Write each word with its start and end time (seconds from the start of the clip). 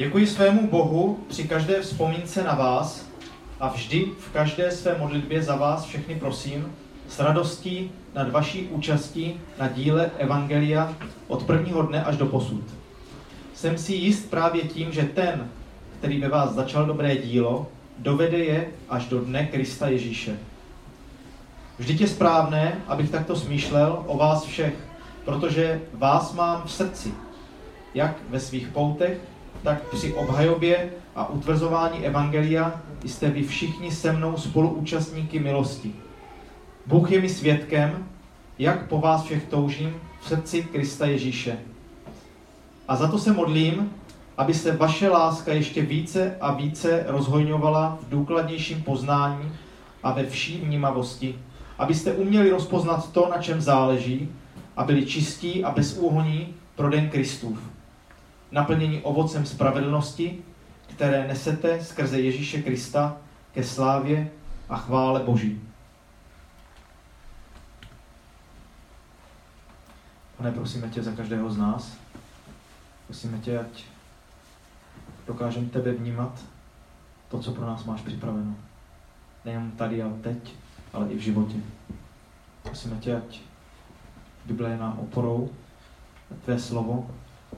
Děkuji 0.00 0.26
svému 0.26 0.70
Bohu 0.70 1.18
při 1.28 1.48
každé 1.48 1.80
vzpomínce 1.80 2.44
na 2.44 2.54
vás 2.54 3.06
a 3.60 3.68
vždy 3.68 4.06
v 4.18 4.32
každé 4.32 4.70
své 4.70 4.98
modlitbě 4.98 5.42
za 5.42 5.56
vás 5.56 5.84
všechny 5.84 6.14
prosím 6.14 6.72
s 7.08 7.18
radostí 7.18 7.90
nad 8.14 8.30
vaší 8.30 8.66
účastí 8.66 9.40
na 9.58 9.68
díle 9.68 10.10
Evangelia 10.18 10.94
od 11.28 11.42
prvního 11.42 11.82
dne 11.82 12.04
až 12.04 12.16
do 12.16 12.26
posud. 12.26 12.64
Jsem 13.54 13.78
si 13.78 13.94
jist 13.94 14.30
právě 14.30 14.62
tím, 14.62 14.92
že 14.92 15.02
ten, 15.02 15.48
který 15.98 16.20
ve 16.20 16.28
vás 16.28 16.52
začal 16.52 16.86
dobré 16.86 17.16
dílo, 17.16 17.66
dovede 17.98 18.38
je 18.38 18.68
až 18.88 19.06
do 19.06 19.20
dne 19.20 19.46
Krista 19.46 19.88
Ježíše. 19.88 20.38
Vždyť 21.78 22.00
je 22.00 22.08
správné, 22.08 22.80
abych 22.86 23.10
takto 23.10 23.36
smýšlel 23.36 24.04
o 24.06 24.16
vás 24.16 24.44
všech, 24.44 24.74
protože 25.24 25.80
vás 25.92 26.34
mám 26.34 26.62
v 26.62 26.72
srdci, 26.72 27.14
jak 27.94 28.16
ve 28.28 28.40
svých 28.40 28.68
poutech, 28.68 29.20
tak 29.62 29.82
při 29.82 30.14
obhajobě 30.14 30.90
a 31.16 31.28
utvrzování 31.28 32.06
Evangelia 32.06 32.80
jste 33.04 33.30
vy 33.30 33.42
všichni 33.42 33.90
se 33.90 34.12
mnou 34.12 34.36
spoluúčastníky 34.36 35.38
milosti. 35.38 35.92
Bůh 36.86 37.10
je 37.10 37.20
mi 37.20 37.28
svědkem, 37.28 38.08
jak 38.58 38.88
po 38.88 39.00
vás 39.00 39.24
všech 39.24 39.44
toužím 39.44 39.94
v 40.20 40.28
srdci 40.28 40.62
Krista 40.62 41.06
Ježíše. 41.06 41.58
A 42.88 42.96
za 42.96 43.08
to 43.08 43.18
se 43.18 43.32
modlím, 43.32 43.90
aby 44.36 44.54
se 44.54 44.76
vaše 44.76 45.08
láska 45.08 45.52
ještě 45.52 45.82
více 45.82 46.36
a 46.40 46.54
více 46.54 47.04
rozhojňovala 47.08 47.98
v 48.02 48.10
důkladnějším 48.10 48.82
poznání 48.82 49.52
a 50.02 50.12
ve 50.12 50.26
vší 50.26 50.60
vnímavosti, 50.60 51.34
abyste 51.78 52.12
uměli 52.12 52.50
rozpoznat 52.50 53.12
to, 53.12 53.28
na 53.30 53.42
čem 53.42 53.60
záleží, 53.60 54.28
a 54.76 54.84
byli 54.84 55.06
čistí 55.06 55.64
a 55.64 55.70
bezúhoní 55.70 56.54
pro 56.76 56.90
den 56.90 57.10
Kristův. 57.10 57.58
Naplnění 58.52 59.00
ovocem 59.00 59.46
spravedlnosti, 59.46 60.42
které 60.86 61.28
nesete 61.28 61.84
skrze 61.84 62.20
Ježíše 62.20 62.62
Krista 62.62 63.16
ke 63.54 63.64
slávě 63.64 64.30
a 64.68 64.76
chvále 64.76 65.20
Boží. 65.20 65.60
Pane, 70.36 70.52
prosíme 70.52 70.88
tě 70.88 71.02
za 71.02 71.12
každého 71.12 71.50
z 71.50 71.58
nás. 71.58 71.96
Prosíme 73.06 73.38
tě, 73.38 73.58
ať 73.58 73.84
dokážeme 75.26 75.68
tebe 75.68 75.92
vnímat 75.92 76.44
to, 77.28 77.38
co 77.38 77.52
pro 77.52 77.66
nás 77.66 77.84
máš 77.84 78.00
připraveno. 78.00 78.54
Nejen 79.44 79.70
tady 79.70 80.02
a 80.02 80.12
teď, 80.22 80.54
ale 80.92 81.08
i 81.08 81.16
v 81.16 81.20
životě. 81.20 81.56
Prosíme 82.62 82.96
tě, 82.96 83.16
ať 83.16 83.40
Bible 84.44 84.70
je 84.70 84.76
nám 84.76 84.98
oporou, 84.98 85.50
tvé 86.44 86.58
slovo 86.58 87.10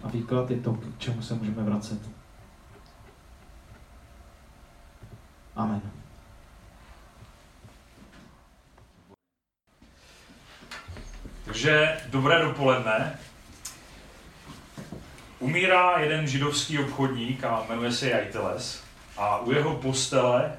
a 0.03 0.09
výklad 0.09 0.51
je 0.51 0.61
to, 0.61 0.73
k 0.73 0.99
čemu 0.99 1.23
se 1.23 1.35
můžeme 1.35 1.63
vracet. 1.63 1.99
Amen. 5.57 5.83
Takže 11.45 12.01
dobré 12.11 12.43
dopoledne. 12.43 13.19
Umírá 15.39 15.99
jeden 15.99 16.27
židovský 16.27 16.79
obchodník 16.79 17.45
a 17.45 17.65
jmenuje 17.69 17.93
se 17.93 18.09
Jajteles 18.09 18.83
a 19.17 19.39
u 19.39 19.53
jeho 19.53 19.77
postele, 19.77 20.53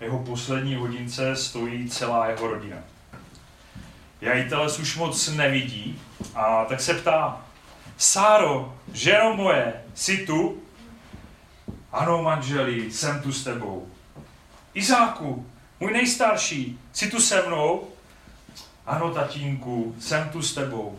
jeho 0.00 0.24
poslední 0.24 0.74
hodince 0.74 1.36
stojí 1.36 1.90
celá 1.90 2.26
jeho 2.26 2.46
rodina. 2.46 2.76
Jajteles 4.20 4.78
už 4.78 4.96
moc 4.96 5.28
nevidí 5.28 6.00
a 6.34 6.64
tak 6.64 6.80
se 6.80 6.94
ptá, 6.94 7.47
Sáro, 8.00 8.74
ženo 8.92 9.34
moje, 9.36 9.84
jsi 9.94 10.26
tu? 10.26 10.62
Ano, 11.92 12.22
manželi, 12.22 12.92
jsem 12.92 13.22
tu 13.22 13.32
s 13.32 13.44
tebou. 13.44 13.88
Izáku, 14.74 15.46
můj 15.80 15.92
nejstarší, 15.92 16.80
jsi 16.92 17.10
tu 17.10 17.20
se 17.20 17.46
mnou? 17.46 17.88
Ano, 18.86 19.14
tatínku, 19.14 19.94
jsem 20.00 20.28
tu 20.28 20.42
s 20.42 20.54
tebou. 20.54 20.98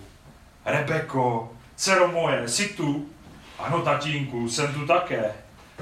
Rebeko, 0.65 1.53
dcero 1.75 2.07
moje, 2.07 2.47
jsi 2.47 2.67
tu? 2.67 3.09
Ano, 3.59 3.81
tatínku, 3.81 4.49
jsem 4.49 4.73
tu 4.73 4.87
také. 4.87 5.33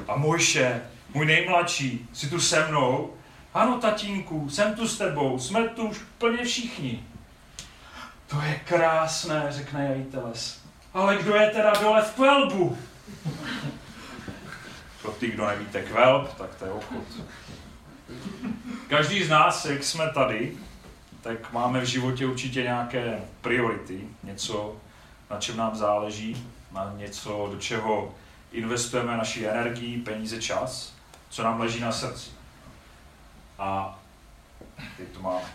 A 0.07 0.15
Mojše, 0.15 0.81
můj 1.13 1.25
nejmladší, 1.25 2.09
jsi 2.13 2.29
tu 2.29 2.39
se 2.39 2.67
mnou? 2.67 3.13
Ano, 3.53 3.79
tatínku, 3.79 4.49
jsem 4.49 4.75
tu 4.75 4.87
s 4.87 4.97
tebou, 4.97 5.39
jsme 5.39 5.67
tu 5.67 5.87
už 5.87 5.97
plně 6.17 6.45
všichni. 6.45 7.03
To 8.27 8.41
je 8.41 8.61
krásné, 8.65 9.45
řekne 9.49 9.85
Jajiteles. 9.85 10.66
Ale 10.97 11.17
kdo 11.17 11.35
je 11.35 11.49
teda 11.49 11.73
dole 11.81 12.01
v 12.01 12.13
kvelbu? 12.13 12.77
Pro 15.01 15.11
ty, 15.11 15.31
kdo 15.31 15.47
nevíte 15.47 15.81
kvelb, 15.81 16.33
tak 16.33 16.55
to 16.55 16.65
je 16.65 16.71
obchod. 16.71 17.03
Každý 18.89 19.23
z 19.23 19.29
nás, 19.29 19.65
jak 19.65 19.83
jsme 19.83 20.11
tady, 20.13 20.57
tak 21.21 21.53
máme 21.53 21.81
v 21.81 21.85
životě 21.85 22.25
určitě 22.25 22.63
nějaké 22.63 23.21
priority, 23.41 24.07
něco, 24.23 24.75
na 25.29 25.39
čem 25.39 25.57
nám 25.57 25.75
záleží, 25.75 26.47
na 26.71 26.93
něco, 26.97 27.49
do 27.51 27.59
čeho 27.59 28.15
investujeme 28.51 29.17
naši 29.17 29.45
energii, 29.45 30.01
peníze, 30.01 30.41
čas, 30.41 30.93
co 31.29 31.43
nám 31.43 31.59
leží 31.59 31.79
na 31.79 31.91
srdci. 31.91 32.29
A 33.59 33.99
teď 34.97 35.07
to 35.07 35.21
máme. 35.21 35.49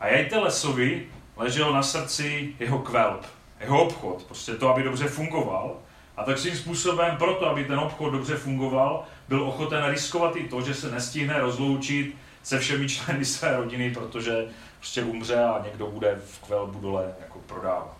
A 0.00 0.06
Jajtelesovi 0.06 1.15
ležel 1.36 1.72
na 1.72 1.82
srdci 1.82 2.54
jeho 2.58 2.78
kvelb, 2.78 3.26
jeho 3.60 3.82
obchod, 3.82 4.22
prostě 4.22 4.54
to, 4.54 4.68
aby 4.68 4.82
dobře 4.82 5.08
fungoval. 5.08 5.76
A 6.16 6.24
tak 6.24 6.38
svým 6.38 6.56
způsobem 6.56 7.16
proto, 7.16 7.46
aby 7.46 7.64
ten 7.64 7.78
obchod 7.78 8.10
dobře 8.10 8.36
fungoval, 8.36 9.04
byl 9.28 9.42
ochoten 9.42 9.84
riskovat 9.84 10.36
i 10.36 10.48
to, 10.48 10.62
že 10.62 10.74
se 10.74 10.90
nestihne 10.90 11.40
rozloučit 11.40 12.16
se 12.42 12.58
všemi 12.58 12.88
členy 12.88 13.24
své 13.24 13.56
rodiny, 13.56 13.90
protože 13.90 14.46
prostě 14.78 15.02
umře 15.02 15.44
a 15.44 15.62
někdo 15.64 15.86
bude 15.86 16.20
v 16.26 16.38
kvelbu 16.38 16.80
dole 16.80 17.14
jako 17.20 17.38
prodávat. 17.38 17.96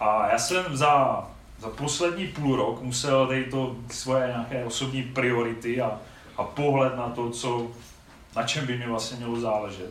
A 0.00 0.28
já 0.28 0.38
jsem 0.38 0.76
za, 0.76 1.24
za 1.58 1.68
poslední 1.70 2.26
půl 2.26 2.56
rok 2.56 2.82
musel 2.82 3.26
tady 3.26 3.44
to 3.44 3.76
svoje 3.90 4.26
nějaké 4.26 4.64
osobní 4.64 5.02
priority 5.02 5.80
a, 5.80 6.00
a 6.36 6.44
pohled 6.44 6.96
na 6.96 7.08
to, 7.08 7.30
co, 7.30 7.66
na 8.36 8.42
čem 8.42 8.66
by 8.66 8.78
mi 8.78 8.86
vlastně 8.86 9.16
mělo 9.16 9.40
záležet, 9.40 9.90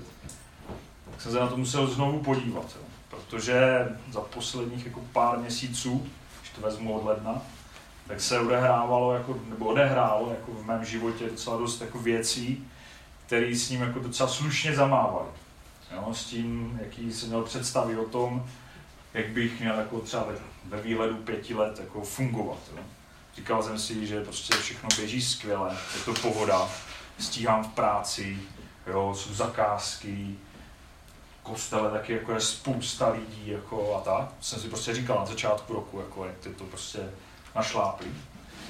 tak 1.15 1.21
jsem 1.21 1.31
se 1.31 1.39
na 1.39 1.47
to 1.47 1.57
musel 1.57 1.87
znovu 1.87 2.19
podívat. 2.19 2.65
Jo. 2.75 2.81
Protože 3.09 3.87
za 4.11 4.21
posledních 4.21 4.85
jako 4.85 5.01
pár 5.13 5.37
měsíců, 5.37 6.07
když 6.41 6.51
to 6.51 6.61
vezmu 6.61 6.93
od 6.93 7.05
ledna, 7.05 7.41
tak 8.07 8.21
se 8.21 8.39
odehrávalo, 8.39 9.13
jako, 9.13 9.39
nebo 9.49 9.65
odehrálo 9.65 10.29
jako 10.29 10.51
v 10.51 10.65
mém 10.65 10.85
životě 10.85 11.29
docela 11.29 11.57
dost 11.57 11.81
jako 11.81 11.99
věcí, 11.99 12.67
které 13.25 13.55
s 13.55 13.69
ním 13.69 13.81
jako 13.81 13.99
docela 13.99 14.29
slušně 14.29 14.75
zamávaly. 14.75 15.29
Jo, 15.91 16.13
s 16.13 16.25
tím, 16.25 16.79
jaký 16.83 17.13
jsem 17.13 17.29
měl 17.29 17.43
představy 17.43 17.97
o 17.97 18.05
tom, 18.05 18.45
jak 19.13 19.29
bych 19.29 19.59
měl 19.59 19.75
jako 19.79 19.99
třeba 19.99 20.25
ve, 20.65 20.81
výhledu 20.81 21.15
pěti 21.15 21.53
let 21.53 21.79
jako 21.79 22.01
fungovat. 22.01 22.57
Jo. 22.75 22.83
Říkal 23.35 23.63
jsem 23.63 23.79
si, 23.79 24.07
že 24.07 24.23
prostě 24.23 24.55
všechno 24.55 24.89
běží 24.97 25.21
skvěle, 25.21 25.77
je 25.95 26.01
to 26.05 26.13
pohoda, 26.13 26.69
stíhám 27.19 27.63
v 27.63 27.67
práci, 27.67 28.37
jo, 28.87 29.15
jsou 29.17 29.33
zakázky, 29.33 30.35
kostele 31.45 31.91
taky 31.91 32.13
jako 32.13 32.31
je 32.31 32.39
spousta 32.39 33.09
lidí 33.09 33.47
jako 33.47 33.95
a 33.95 34.01
tak. 34.01 34.29
Jsem 34.41 34.59
si 34.59 34.67
prostě 34.67 34.93
říkal 34.93 35.19
na 35.19 35.25
začátku 35.25 35.73
roku, 35.73 35.99
jako 35.99 36.25
jak 36.25 36.37
ty 36.37 36.49
to 36.49 36.63
prostě 36.63 36.99
našláplí. 37.55 38.07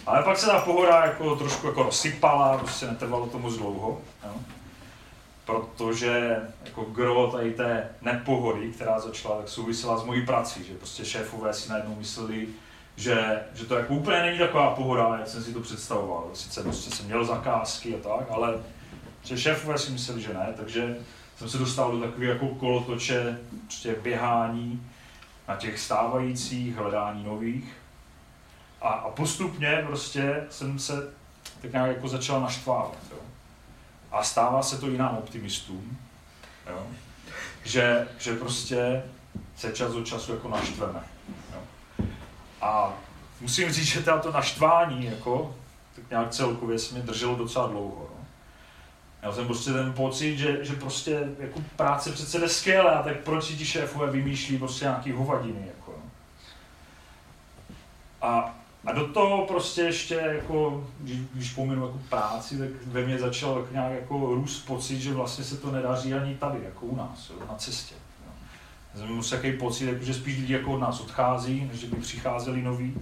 Ale 0.05 0.23
pak 0.23 0.37
se 0.37 0.45
ta 0.45 0.61
pohoda 0.61 1.05
jako 1.05 1.35
trošku 1.35 1.67
jako 1.67 1.83
rozsypala, 1.83 2.57
prostě 2.57 2.87
netrvalo 2.87 3.27
to 3.27 3.39
moc 3.39 3.57
dlouho. 3.57 4.01
Jo? 4.23 4.33
Protože 5.45 6.41
jako 6.65 6.83
gro 6.83 7.31
tady 7.31 7.53
té 7.53 7.89
nepohody, 8.01 8.71
která 8.71 8.99
začala, 8.99 9.37
tak 9.37 9.49
souvisela 9.49 9.97
s 9.97 10.03
mojí 10.03 10.25
prací, 10.25 10.63
že 10.63 10.73
prostě 10.73 11.05
šéfové 11.05 11.53
si 11.53 11.69
najednou 11.69 11.95
mysleli, 11.95 12.47
že, 12.95 13.43
že 13.53 13.65
to 13.65 13.75
jako 13.75 13.93
úplně 13.93 14.21
není 14.21 14.39
taková 14.39 14.69
pohoda, 14.69 15.17
jak 15.19 15.27
jsem 15.27 15.43
si 15.43 15.53
to 15.53 15.59
představoval. 15.59 16.29
Sice 16.33 16.63
prostě 16.63 16.95
jsem 16.95 17.05
měl 17.05 17.25
zakázky 17.25 17.95
a 17.95 18.09
tak, 18.09 18.27
ale 18.29 18.63
že 19.23 19.37
šéfové 19.37 19.77
si 19.77 19.91
mysleli, 19.91 20.21
že 20.21 20.33
ne, 20.33 20.53
takže 20.57 20.97
jsem 21.37 21.49
se 21.49 21.57
dostal 21.57 21.91
do 21.91 21.99
takové 21.99 22.25
jako 22.25 22.47
kolotoče 22.47 23.39
prostě 23.65 23.95
běhání 23.95 24.89
na 25.47 25.55
těch 25.55 25.79
stávajících, 25.79 26.75
hledání 26.75 27.23
nových. 27.23 27.73
A, 28.81 28.87
a 28.87 29.09
postupně 29.09 29.83
prostě 29.87 30.43
jsem 30.49 30.79
se 30.79 31.13
tak 31.61 31.71
nějak 31.71 31.87
jako 31.87 32.07
začal 32.07 32.41
naštvávat. 32.41 32.97
Jo. 33.11 33.17
A 34.11 34.23
stává 34.23 34.63
se 34.63 34.77
to 34.77 34.87
i 34.87 34.97
nám 34.97 35.17
optimistům, 35.17 35.97
jo. 36.69 36.87
Že, 37.63 38.07
že 38.19 38.35
prostě 38.35 39.03
se 39.57 39.71
čas 39.71 39.93
od 39.93 40.07
času 40.07 40.31
jako 40.31 40.49
naštveme. 40.49 41.03
Jo. 41.53 41.61
A 42.61 42.93
musím 43.41 43.71
říct, 43.71 43.85
že 43.85 44.03
to 44.03 44.31
naštvání 44.31 45.05
jako, 45.05 45.55
tak 45.95 46.09
nějak 46.09 46.29
celkově 46.29 46.79
se 46.79 46.95
mě 46.95 47.03
drželo 47.03 47.35
docela 47.35 47.67
dlouho. 47.67 48.09
Jo. 48.11 48.14
Já 49.25 49.31
jsem 49.31 49.45
prostě 49.45 49.73
ten 49.73 49.93
pocit, 49.93 50.37
že, 50.37 50.65
že 50.65 50.73
prostě 50.73 51.23
jako 51.39 51.61
práce 51.75 52.11
přece 52.11 52.39
jde 52.39 52.49
skvěle, 52.49 52.91
a 52.91 53.03
tak 53.03 53.19
proč 53.19 53.43
si 53.43 53.55
ti 53.55 53.65
šéfové 53.65 54.11
vymýšlí 54.11 54.57
prostě 54.57 54.85
nějaký 54.85 55.11
hovadiny. 55.11 55.67
Jako. 55.67 55.93
A, 58.21 58.55
a 58.85 58.91
do 58.91 59.07
toho 59.07 59.45
prostě 59.45 59.81
ještě, 59.81 60.15
jako, 60.15 60.87
když, 60.99 61.17
když 61.33 61.53
pominu 61.53 61.85
jako 61.85 61.99
práci, 62.09 62.57
tak 62.57 62.69
ve 62.85 63.05
mně 63.05 63.19
začal 63.19 63.55
tak 63.55 63.71
nějak 63.71 63.91
jako 63.91 64.35
růst 64.35 64.59
pocit, 64.59 64.99
že 64.99 65.13
vlastně 65.13 65.43
se 65.43 65.57
to 65.57 65.71
nedaří 65.71 66.13
ani 66.13 66.35
tady, 66.35 66.59
jako 66.63 66.85
u 66.85 66.95
nás, 66.95 67.29
jo, 67.29 67.35
na 67.49 67.55
cestě. 67.55 67.95
Jo. 67.95 68.31
Jsem 68.99 69.09
měl 69.09 69.23
takový 69.23 69.57
pocit, 69.57 69.85
jako, 69.85 70.03
že 70.05 70.13
spíš 70.13 70.37
lidi 70.37 70.53
jako 70.53 70.73
od 70.73 70.79
nás 70.79 70.99
odchází, 70.99 71.65
než 71.71 71.79
že 71.79 71.87
by 71.87 71.95
přicházeli 71.95 72.61
noví. 72.61 72.93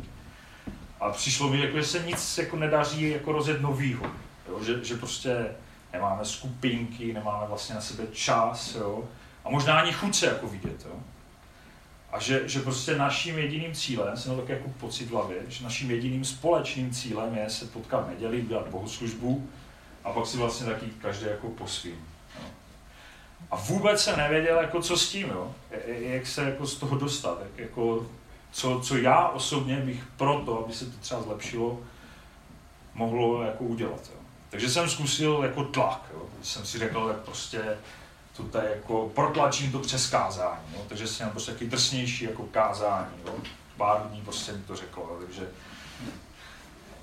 A 0.99 1.09
přišlo 1.09 1.49
mi, 1.49 1.59
jako, 1.59 1.77
že 1.77 1.85
se 1.85 1.99
nic 1.99 2.37
jako 2.37 2.57
nedaří 2.57 3.09
jako 3.09 3.31
rozjet 3.31 3.61
novýho. 3.61 4.05
Jo? 4.49 4.63
Že, 4.63 4.83
že 4.83 4.95
prostě 4.95 5.45
nemáme 5.93 6.25
skupinky, 6.25 7.13
nemáme 7.13 7.47
vlastně 7.47 7.75
na 7.75 7.81
sebe 7.81 8.07
čas, 8.11 8.75
jo? 8.75 9.03
a 9.45 9.49
možná 9.49 9.79
ani 9.79 9.91
chuť 9.91 10.15
se 10.15 10.25
jako 10.25 10.47
vidět. 10.47 10.85
Jo? 10.85 10.95
A 12.11 12.19
že, 12.19 12.49
že 12.49 12.59
prostě 12.59 12.95
naším 12.95 13.37
jediným 13.37 13.73
cílem, 13.73 14.17
jsem 14.17 14.37
tak 14.37 14.49
jako 14.49 14.69
pocit 14.69 15.05
v 15.05 15.11
hlavě, 15.11 15.37
že 15.47 15.63
naším 15.63 15.91
jediným 15.91 16.25
společným 16.25 16.91
cílem 16.91 17.35
je 17.35 17.49
se 17.49 17.65
potkat 17.65 18.05
v 18.05 18.09
neděli, 18.09 18.41
udělat 18.41 18.67
bohoslužbu 18.67 19.49
a 20.03 20.11
pak 20.11 20.27
si 20.27 20.37
vlastně 20.37 20.65
taky 20.65 20.85
každý 21.01 21.25
jako 21.25 21.49
po 21.49 21.67
svým. 21.67 22.05
A 23.51 23.55
vůbec 23.55 24.03
se 24.03 24.17
nevěděl, 24.17 24.57
jako 24.57 24.81
co 24.81 24.97
s 24.97 25.09
tím, 25.09 25.29
jo? 25.29 25.55
jak 25.87 26.27
se 26.27 26.43
jako 26.43 26.67
z 26.67 26.75
toho 26.75 26.97
dostat, 26.97 27.39
jak, 27.41 27.57
jako, 27.57 28.07
co, 28.51 28.81
co 28.83 28.97
já 28.97 29.27
osobně 29.27 29.77
bych 29.77 30.03
proto, 30.17 30.63
aby 30.63 30.73
se 30.73 30.85
to 30.85 30.97
třeba 30.97 31.21
zlepšilo, 31.21 31.79
mohlo 32.93 33.43
jako 33.43 33.63
udělat. 33.63 34.11
Jo? 34.13 34.22
Takže 34.53 34.69
jsem 34.69 34.89
zkusil 34.89 35.39
jako 35.43 35.63
tlak. 35.63 36.01
Jo? 36.13 36.21
Jsem 36.41 36.65
si 36.65 36.79
řekl, 36.79 37.07
tak 37.07 37.17
prostě 37.17 37.77
to 38.37 38.43
tady 38.43 38.67
jako 38.67 39.11
protlačím 39.15 39.71
to 39.71 39.79
přes 39.79 40.09
kázání. 40.09 40.61
Jo? 40.73 40.81
Takže 40.87 41.07
jsem 41.07 41.29
prostě 41.29 41.51
taky 41.51 41.67
drsnější 41.67 42.25
jako 42.25 42.43
kázání. 42.43 43.15
Jo? 43.25 43.33
Pár 43.77 44.01
dní 44.01 44.21
prostě 44.21 44.51
mi 44.51 44.63
to 44.63 44.75
řeklo. 44.75 45.03
Jo? 45.03 45.17
Takže 45.25 45.49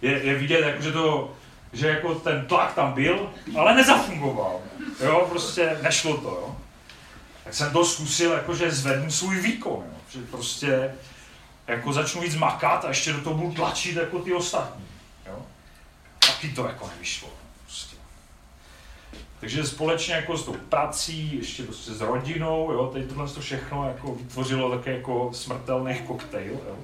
je, 0.02 0.24
je 0.24 0.34
vidět, 0.34 0.60
jako, 0.60 0.82
že, 0.82 0.92
to, 0.92 1.34
že 1.72 1.88
jako 1.88 2.14
ten 2.14 2.46
tlak 2.46 2.74
tam 2.74 2.92
byl, 2.92 3.32
ale 3.58 3.74
nezafungoval. 3.74 4.60
Jo? 5.00 5.26
Prostě 5.30 5.78
nešlo 5.82 6.16
to. 6.16 6.28
Jo? 6.28 6.56
Tak 7.44 7.54
jsem 7.54 7.72
to 7.72 7.84
zkusil, 7.84 8.32
jako, 8.32 8.54
že 8.54 8.70
zvednu 8.70 9.10
svůj 9.10 9.40
výkon. 9.40 9.84
Jo? 9.86 9.98
Že 10.10 10.20
prostě 10.30 10.94
jako 11.66 11.92
začnu 11.92 12.20
víc 12.20 12.34
makat 12.34 12.84
a 12.84 12.88
ještě 12.88 13.12
do 13.12 13.20
toho 13.20 13.36
budu 13.36 13.52
tlačit 13.52 13.96
jako 13.96 14.18
ty 14.18 14.32
ostatní. 14.32 14.84
Jo? 15.26 15.42
Taky 16.18 16.48
to 16.48 16.66
jako 16.66 16.88
nevyšlo. 16.88 17.39
Takže 19.40 19.66
společně 19.66 20.14
jako 20.14 20.36
s 20.36 20.44
tou 20.44 20.52
prací, 20.52 21.36
ještě 21.36 21.62
prostě 21.62 21.92
s 21.92 22.00
rodinou, 22.00 22.72
jo, 22.72 22.90
teď 22.92 23.08
tohle 23.08 23.28
to 23.28 23.40
všechno 23.40 23.88
jako 23.88 24.14
vytvořilo 24.14 24.70
také 24.70 24.96
jako 24.96 25.30
smrtelný 25.32 25.94
koktejl, 26.06 26.52
jo. 26.52 26.76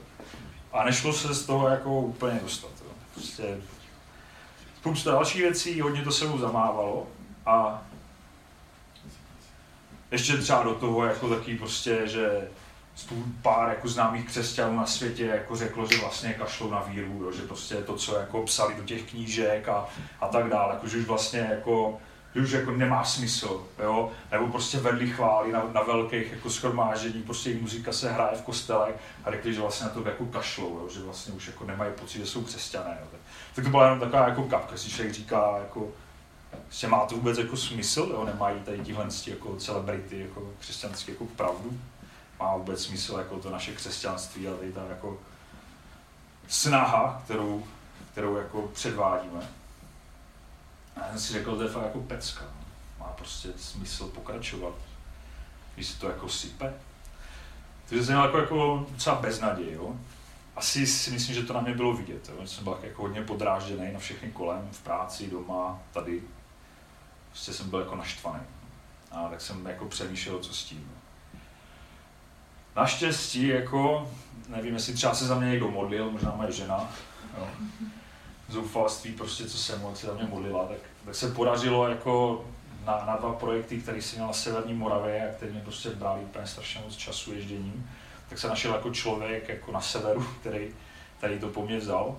A 0.73 0.85
nešlo 0.85 1.13
se 1.13 1.35
z 1.35 1.47
toho 1.47 1.69
jako 1.69 2.01
úplně 2.01 2.41
dostat, 2.43 2.71
jo. 2.85 2.91
Prostě 3.15 3.43
spousta 4.81 5.11
dalších 5.11 5.43
věcí, 5.43 5.81
hodně 5.81 6.03
to 6.03 6.13
sebou 6.13 6.39
zamávalo 6.39 7.07
a 7.47 7.83
ještě 10.11 10.37
třeba 10.37 10.63
do 10.63 10.75
toho 10.75 11.05
jako 11.05 11.29
taky 11.29 11.57
prostě, 11.57 12.03
že 12.05 12.49
pár 13.43 13.69
jako 13.69 13.89
známých 13.89 14.27
křesťanů 14.27 14.77
na 14.77 14.87
světě 14.87 15.27
jako 15.27 15.57
řeklo, 15.57 15.87
že 15.87 15.99
vlastně 15.99 16.33
kašlou 16.33 16.71
na 16.71 16.81
víru, 16.81 17.23
jo, 17.25 17.33
že 17.33 17.43
prostě 17.43 17.75
to, 17.75 17.97
co 17.97 18.17
jako 18.17 18.43
psali 18.43 18.75
do 18.75 18.83
těch 18.83 19.11
knížek 19.11 19.69
a, 19.69 19.87
a 20.21 20.29
tak 20.29 20.49
dále, 20.49 20.75
jako, 20.75 20.89
že 20.89 20.99
už 20.99 21.05
vlastně 21.05 21.49
jako 21.51 22.01
že 22.37 22.43
už 22.43 22.51
jako 22.51 22.71
nemá 22.71 23.05
smysl, 23.05 23.67
jo? 23.83 24.13
nebo 24.31 24.47
prostě 24.47 24.79
vedli 24.79 25.11
chvály 25.11 25.53
na, 25.53 25.63
na 25.73 25.83
velkých 25.83 26.33
jako 26.33 26.51
schromáždění, 26.51 27.23
prostě 27.23 27.51
jejich 27.51 27.63
muzika 27.63 27.93
se 27.93 28.13
hraje 28.13 28.37
v 28.37 28.43
kostelech 28.43 28.95
a 29.25 29.31
řekli, 29.31 29.55
že 29.55 29.61
vlastně 29.61 29.87
na 29.87 29.93
to 29.93 30.09
jako 30.09 30.27
kašlou, 30.27 30.79
jo? 30.79 30.89
že 30.89 31.01
vlastně 31.01 31.35
už 31.35 31.47
jako 31.47 31.65
nemají 31.65 31.93
pocit, 31.93 32.19
že 32.19 32.27
jsou 32.27 32.45
křesťané. 32.45 32.99
Jo? 33.01 33.19
Tak 33.55 33.65
to 33.65 33.71
byla 33.71 33.85
jenom 33.85 34.01
taková 34.01 34.29
jako 34.29 34.43
kapka, 34.43 34.77
si 34.77 34.91
člověk 34.91 35.15
říká, 35.15 35.59
jako, 35.59 35.89
že 36.71 36.89
má 36.89 37.07
to 37.07 37.15
vůbec 37.15 37.39
jako 37.39 37.57
smysl, 37.57 38.09
jo? 38.13 38.25
nemají 38.25 38.61
tady 38.61 38.79
tihle 38.79 39.07
jako 39.27 39.57
celebrity 39.57 40.21
jako 40.21 40.53
křesťanské 40.61 41.13
jako 41.13 41.25
pravdu, 41.25 41.79
má 42.41 42.57
vůbec 42.57 42.85
smysl 42.85 43.15
jako 43.19 43.39
to 43.39 43.51
naše 43.51 43.73
křesťanství 43.73 44.49
a 44.49 44.55
tady 44.55 44.73
ta 44.73 44.85
jako 44.89 45.19
snaha, 46.49 47.23
kterou, 47.25 47.65
kterou 48.13 48.37
jako 48.37 48.63
předvádíme. 48.63 49.49
A 50.97 51.09
jsem 51.09 51.21
si 51.21 51.33
řekl, 51.33 51.57
to 51.57 51.63
je 51.63 51.69
fakt 51.69 51.85
jako 51.85 52.01
pecka. 52.01 52.45
Má 52.99 53.07
prostě 53.07 53.49
smysl 53.57 54.07
pokračovat, 54.09 54.75
když 55.75 55.87
se 55.87 56.01
to 56.01 56.09
jako 56.09 56.29
sype. 56.29 56.75
Takže 57.89 58.05
jsem 58.05 58.15
měl 58.15 58.25
jako, 58.25 58.39
jako 58.39 58.87
docela 58.91 59.17
beznaděj, 59.17 59.73
jo. 59.73 59.97
Asi 60.57 60.87
si 60.87 61.11
myslím, 61.11 61.35
že 61.35 61.43
to 61.43 61.53
na 61.53 61.61
mě 61.61 61.75
bylo 61.75 61.97
vidět, 61.97 62.29
jo. 62.29 62.47
Jsem 62.47 62.65
byl 62.65 62.79
jako 62.83 63.03
hodně 63.03 63.23
podrážděný 63.23 63.93
na 63.93 63.99
všechny 63.99 64.31
kolem, 64.31 64.69
v 64.73 64.81
práci, 64.81 65.31
doma, 65.31 65.79
tady. 65.93 66.23
Prostě 67.31 67.53
jsem 67.53 67.71
byl 67.71 67.79
jako 67.79 67.97
naštvaný. 67.97 68.45
A 69.11 69.29
tak 69.29 69.41
jsem 69.41 69.67
jako 69.67 69.85
přemýšlel, 69.85 70.39
co 70.39 70.55
s 70.55 70.65
tím. 70.65 70.93
Naštěstí, 72.77 73.49
jako, 73.49 74.11
nevím, 74.49 74.75
jestli 74.75 74.95
třeba 74.95 75.15
se 75.15 75.27
za 75.27 75.39
mě 75.39 75.51
někdo 75.51 75.71
modlil, 75.71 76.11
možná 76.11 76.35
moje 76.35 76.53
žena, 76.53 76.91
jo 77.39 77.49
zoufalství, 78.49 79.13
prostě, 79.13 79.49
co 79.49 79.59
jsem 79.59 79.81
mohl, 79.81 79.97
se 79.97 80.07
za 80.07 80.15
mě 80.15 80.25
modlila, 80.25 80.65
tak, 80.65 80.79
tak 81.05 81.15
se 81.15 81.31
podařilo 81.31 81.89
jako 81.89 82.45
na, 82.87 83.05
na 83.07 83.17
dva 83.17 83.33
projekty, 83.33 83.79
které 83.79 84.03
jsem 84.03 84.19
měl 84.19 84.27
na 84.27 84.33
Severní 84.33 84.75
Moravě 84.75 85.29
a 85.29 85.35
které 85.35 85.53
mě 85.53 85.61
prostě 85.61 85.91
brali 85.91 86.21
úplně 86.21 86.47
strašně 86.47 86.81
moc 86.85 86.97
času 86.97 87.35
ježděním, 87.35 87.91
tak 88.29 88.39
se 88.39 88.49
našel 88.49 88.73
jako 88.73 88.91
člověk 88.91 89.49
jako 89.49 89.73
na 89.73 89.81
severu, 89.81 90.27
který 90.41 90.69
tady 91.21 91.39
to 91.39 91.49
po 91.49 91.67
mně 91.67 91.79
vzal. 91.79 92.17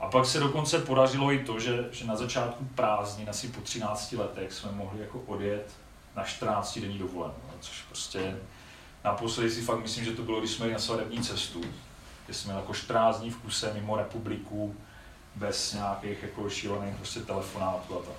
A 0.00 0.06
pak 0.08 0.26
se 0.26 0.40
dokonce 0.40 0.78
podařilo 0.78 1.32
i 1.32 1.38
to, 1.38 1.60
že, 1.60 1.88
že 1.92 2.04
na 2.04 2.16
začátku 2.16 2.68
prázdnin, 2.74 3.30
asi 3.30 3.48
po 3.48 3.60
13 3.60 4.12
letech, 4.12 4.52
jsme 4.52 4.72
mohli 4.72 5.00
jako 5.00 5.20
odjet 5.26 5.70
na 6.16 6.24
14 6.24 6.78
denní 6.78 6.98
dovolenou, 6.98 7.34
což 7.60 7.82
prostě 7.82 8.36
naposledy 9.04 9.50
si 9.50 9.62
fakt 9.62 9.82
myslím, 9.82 10.04
že 10.04 10.12
to 10.12 10.22
bylo, 10.22 10.40
když 10.40 10.50
jsme 10.50 10.64
jeli 10.64 10.72
na 10.72 10.78
svadební 10.78 11.20
cestu, 11.20 11.60
kde 12.26 12.34
jsme 12.34 12.54
jako 12.54 12.74
14 12.74 13.20
dní 13.20 13.30
v 13.30 13.36
kuse 13.36 13.72
mimo 13.74 13.96
republiku, 13.96 14.76
bez 15.36 15.72
nějakých 15.72 16.22
jako 16.22 16.50
šílených 16.50 16.96
prostě 16.96 17.20
telefonátů 17.20 17.98
a 17.98 18.02
tak. 18.02 18.16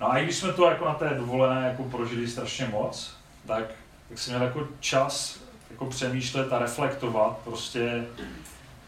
No 0.00 0.10
a 0.10 0.18
i 0.18 0.24
když 0.24 0.36
jsme 0.36 0.52
to 0.52 0.70
jako 0.70 0.84
na 0.84 0.94
té 0.94 1.14
dovolené 1.14 1.68
jako 1.68 1.84
prožili 1.84 2.28
strašně 2.28 2.66
moc, 2.66 3.16
tak, 3.46 3.64
tak 4.08 4.18
jsem 4.18 4.34
měl 4.34 4.46
jako 4.46 4.68
čas 4.80 5.40
jako 5.70 5.86
přemýšlet 5.86 6.52
a 6.52 6.58
reflektovat 6.58 7.38
prostě 7.44 8.06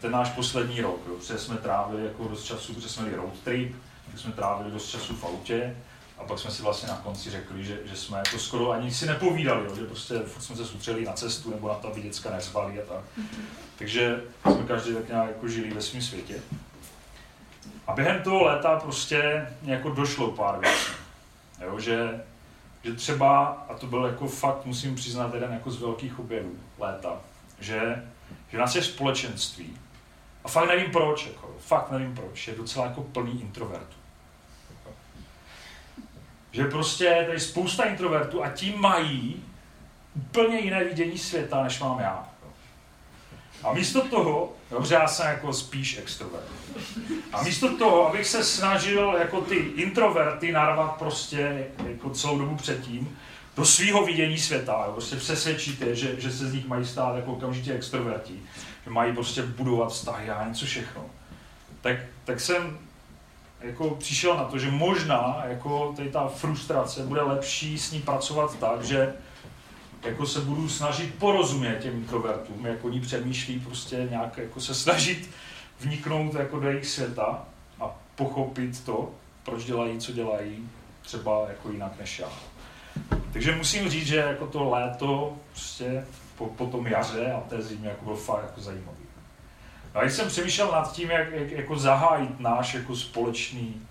ten 0.01 0.11
náš 0.11 0.29
poslední 0.29 0.81
rok, 0.81 0.99
jo, 1.07 1.15
protože 1.15 1.37
jsme 1.37 1.57
trávili 1.57 2.05
jako 2.05 2.27
dost 2.27 2.43
času, 2.43 2.73
protože 2.73 2.89
jsme 2.89 3.03
měli 3.03 3.17
road 3.17 3.39
trip, 3.43 3.75
tak 4.11 4.19
jsme 4.19 4.31
trávili 4.31 4.71
dost 4.71 4.89
času 4.89 5.15
v 5.15 5.23
autě 5.23 5.75
a 6.17 6.23
pak 6.23 6.39
jsme 6.39 6.51
si 6.51 6.61
vlastně 6.61 6.89
na 6.89 6.97
konci 6.97 7.29
řekli, 7.29 7.63
že, 7.63 7.79
že 7.85 7.95
jsme 7.95 8.17
jako 8.17 8.39
skoro 8.39 8.71
ani 8.71 8.91
si 8.91 9.05
nepovídali, 9.05 9.65
jo, 9.65 9.75
že 9.75 9.85
prostě 9.85 10.19
furt 10.19 10.41
jsme 10.41 10.55
se 10.55 10.65
soustředili 10.65 11.05
na 11.05 11.13
cestu 11.13 11.49
nebo 11.49 11.67
na 11.67 11.73
to, 11.73 11.87
aby 11.87 12.01
děcka 12.01 12.31
neřvali 12.31 12.81
a 12.81 12.85
tak. 12.85 13.25
Takže 13.77 14.23
jsme 14.43 14.63
každý 14.67 14.93
tak 14.93 15.07
nějak 15.07 15.27
jako 15.27 15.47
žili 15.47 15.71
ve 15.71 15.81
svém 15.81 16.01
světě. 16.01 16.35
A 17.87 17.93
během 17.93 18.23
toho 18.23 18.43
léta 18.43 18.79
prostě 18.79 19.47
jako 19.63 19.89
došlo 19.89 20.31
pár 20.31 20.59
věcí. 20.59 20.91
Jo, 21.61 21.79
že, 21.79 22.21
že 22.83 22.93
třeba, 22.93 23.45
a 23.69 23.73
to 23.73 23.87
byl 23.87 24.05
jako 24.05 24.27
fakt, 24.27 24.65
musím 24.65 24.95
přiznat, 24.95 25.33
jeden 25.33 25.53
jako 25.53 25.71
z 25.71 25.81
velkých 25.81 26.19
objevů 26.19 26.55
léta, 26.79 27.17
že, 27.59 28.05
že 28.51 28.57
naše 28.57 28.83
společenství, 28.83 29.77
a 30.43 30.47
fakt 30.47 30.67
nevím 30.67 30.91
proč, 30.91 31.25
jako, 31.25 31.55
fakt 31.59 31.91
nevím 31.91 32.15
proč, 32.15 32.47
je 32.47 32.55
docela 32.55 32.85
jako 32.85 33.01
plný 33.01 33.41
introvertů. 33.41 33.96
Že 36.51 36.65
prostě 36.65 37.23
tady 37.27 37.39
spousta 37.39 37.83
introvertů 37.83 38.43
a 38.43 38.49
ti 38.49 38.73
mají 38.77 39.43
úplně 40.15 40.59
jiné 40.59 40.83
vidění 40.83 41.17
světa, 41.17 41.63
než 41.63 41.79
mám 41.79 41.99
já. 41.99 42.27
A 43.63 43.73
místo 43.73 44.07
toho, 44.07 44.53
dobře, 44.71 44.95
já 44.95 45.07
jsem 45.07 45.27
jako 45.27 45.53
spíš 45.53 45.97
extrovert. 45.97 46.45
A 47.33 47.43
místo 47.43 47.77
toho, 47.77 48.07
abych 48.07 48.27
se 48.27 48.43
snažil 48.43 49.15
jako 49.19 49.41
ty 49.41 49.55
introverty 49.55 50.51
narvat 50.51 50.95
prostě 50.95 51.67
jako 51.87 52.09
celou 52.09 52.37
dobu 52.37 52.55
předtím, 52.55 53.17
do 53.57 53.65
svého 53.65 54.05
vidění 54.05 54.37
světa, 54.37 54.83
jo, 54.85 54.91
prostě 54.91 55.15
přesvědčit 55.15 55.81
je, 55.81 55.95
že, 55.95 56.21
že 56.21 56.31
se 56.31 56.47
z 56.47 56.53
nich 56.53 56.67
mají 56.67 56.85
stát 56.85 57.15
jako 57.15 57.33
okamžitě 57.33 57.73
extroverti, 57.73 58.39
že 58.85 58.89
mají 58.89 59.13
prostě 59.13 59.41
budovat 59.41 59.91
vztahy 59.91 60.29
a 60.29 60.47
něco 60.47 60.65
všechno. 60.65 61.05
Tak, 61.81 61.97
tak 62.25 62.39
jsem 62.39 62.79
jako 63.61 63.89
přišel 63.89 64.37
na 64.37 64.43
to, 64.43 64.59
že 64.59 64.71
možná 64.71 65.43
jako 65.47 65.93
tady 65.95 66.09
ta 66.09 66.27
frustrace 66.27 67.03
bude 67.03 67.21
lepší 67.21 67.79
s 67.79 67.91
ní 67.91 68.01
pracovat 68.01 68.59
tak, 68.59 68.83
že 68.83 69.13
jako 70.03 70.25
se 70.25 70.41
budu 70.41 70.69
snažit 70.69 71.15
porozumět 71.15 71.79
těm 71.79 71.95
introvertům, 71.95 72.65
jak 72.65 72.85
oni 72.85 73.01
přemýšlí, 73.01 73.59
prostě 73.59 74.07
nějak 74.09 74.37
jako 74.37 74.61
se 74.61 74.75
snažit 74.75 75.29
vniknout 75.79 76.33
jako 76.33 76.59
do 76.59 76.69
jejich 76.69 76.85
světa 76.85 77.45
a 77.79 77.95
pochopit 78.15 78.85
to, 78.85 79.11
proč 79.43 79.65
dělají, 79.65 79.99
co 79.99 80.11
dělají, 80.11 80.69
třeba 81.01 81.45
jako 81.49 81.71
jinak 81.71 81.99
než 81.99 82.19
já. 82.19 82.29
Takže 83.33 83.55
musím 83.55 83.89
říct, 83.89 84.07
že 84.07 84.15
jako 84.15 84.47
to 84.47 84.69
léto 84.69 85.37
prostě 85.51 86.05
po, 86.37 86.45
po 86.45 86.65
tom 86.65 86.87
jaře 86.87 87.31
a 87.31 87.41
té 87.49 87.61
zimě 87.61 87.89
jako 87.89 88.05
bylo 88.05 88.17
fakt 88.17 88.43
jako 88.43 88.61
zajímavý. 88.61 89.06
A 89.97 90.01
když 90.03 90.13
jsem 90.13 90.27
přemýšlel 90.27 90.71
nad 90.71 90.93
tím, 90.93 91.11
jak, 91.11 91.31
jak 91.31 91.51
jako 91.51 91.77
zahájit 91.77 92.39
náš 92.39 92.73
jako 92.73 92.95
společný 92.95 93.81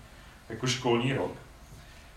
jako 0.49 0.67
školní 0.67 1.13
rok, 1.13 1.31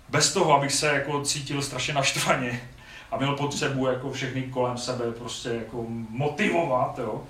bez 0.09 0.32
toho, 0.32 0.54
abych 0.54 0.73
se 0.73 0.87
jako 0.87 1.23
cítil 1.23 1.62
strašně 1.62 1.94
naštvaně 1.94 2.68
a 3.11 3.16
měl 3.16 3.37
potřebu 3.37 3.87
jako 3.87 4.12
všechny 4.12 4.42
kolem 4.42 4.78
sebe 4.78 5.12
prostě 5.12 5.49
jako 5.49 5.87
motivovat, 6.09 6.99
jo, 6.99 7.23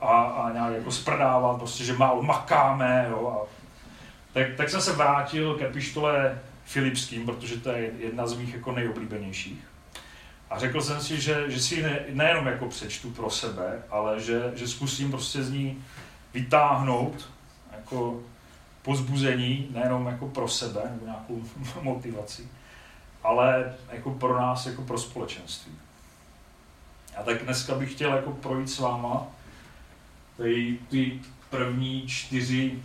a, 0.00 0.22
a 0.22 0.52
nějak 0.52 0.72
jako 0.74 0.92
sprdávat, 0.92 1.58
prostě, 1.58 1.84
že 1.84 1.92
málo 1.92 2.22
makáme, 2.22 3.06
jo, 3.10 3.28
a 3.28 3.46
tak, 4.32 4.46
tak 4.56 4.70
jsem 4.70 4.80
se 4.80 4.92
vrátil 4.92 5.54
ke 5.54 5.68
pištole 5.68 6.38
Filipským, 6.64 7.26
protože 7.26 7.56
to 7.56 7.70
je 7.70 7.90
jedna 7.98 8.26
z 8.26 8.36
mých 8.36 8.54
jako 8.54 8.72
nejoblíbenějších. 8.72 9.71
A 10.52 10.58
řekl 10.58 10.80
jsem 10.80 11.00
si, 11.00 11.20
že, 11.20 11.50
že 11.50 11.60
si 11.60 11.82
ne, 11.82 12.00
nejenom 12.10 12.46
jako 12.46 12.68
přečtu 12.68 13.10
pro 13.10 13.30
sebe, 13.30 13.82
ale 13.90 14.20
že, 14.20 14.52
že 14.54 14.68
zkusím 14.68 15.10
prostě 15.10 15.42
z 15.42 15.50
ní 15.50 15.84
vytáhnout 16.34 17.30
jako 17.76 18.20
pozbuzení, 18.82 19.68
nejenom 19.70 20.06
jako 20.06 20.28
pro 20.28 20.48
sebe, 20.48 20.80
nebo 20.84 21.06
nějakou 21.06 21.42
motivaci, 21.82 22.48
ale 23.22 23.74
jako 23.92 24.10
pro 24.10 24.40
nás, 24.40 24.66
jako 24.66 24.82
pro 24.82 24.98
společenství. 24.98 25.72
A 27.16 27.22
tak 27.22 27.44
dneska 27.44 27.74
bych 27.74 27.92
chtěl 27.92 28.14
jako 28.14 28.30
projít 28.30 28.70
s 28.70 28.78
váma 28.78 29.26
ty, 30.36 30.78
ty 30.90 31.20
první 31.50 32.06
čtyři, 32.06 32.82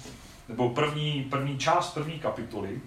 nebo 0.50 0.69
první, 0.69 1.24
první 1.24 1.57
část 1.57 1.93
první 1.93 2.19
kapitoly, 2.19 2.81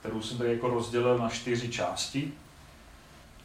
kterou 0.00 0.22
jsem 0.22 0.38
tady 0.38 0.50
jako 0.50 0.68
rozdělil 0.68 1.18
na 1.18 1.28
čtyři 1.28 1.68
části. 1.68 2.32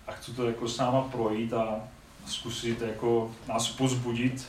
A 0.09 0.11
chci 0.11 0.33
to 0.33 0.47
jako 0.47 0.67
s 0.67 0.77
náma 0.77 1.01
projít 1.01 1.53
a 1.53 1.79
zkusit 2.25 2.81
jako 2.81 3.31
nás 3.47 3.69
pozbudit 3.69 4.47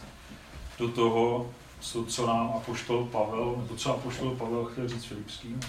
do 0.78 0.88
toho, 0.88 1.50
co, 1.80 2.04
co 2.04 2.26
nám 2.26 2.52
Apoštol 2.56 3.04
Pavel, 3.04 3.54
nebo 3.56 3.76
co 3.76 3.94
Apoštol 3.94 4.34
Pavel 4.34 4.64
chtěl 4.64 4.88
říct 4.88 5.04
Filipským 5.04 5.60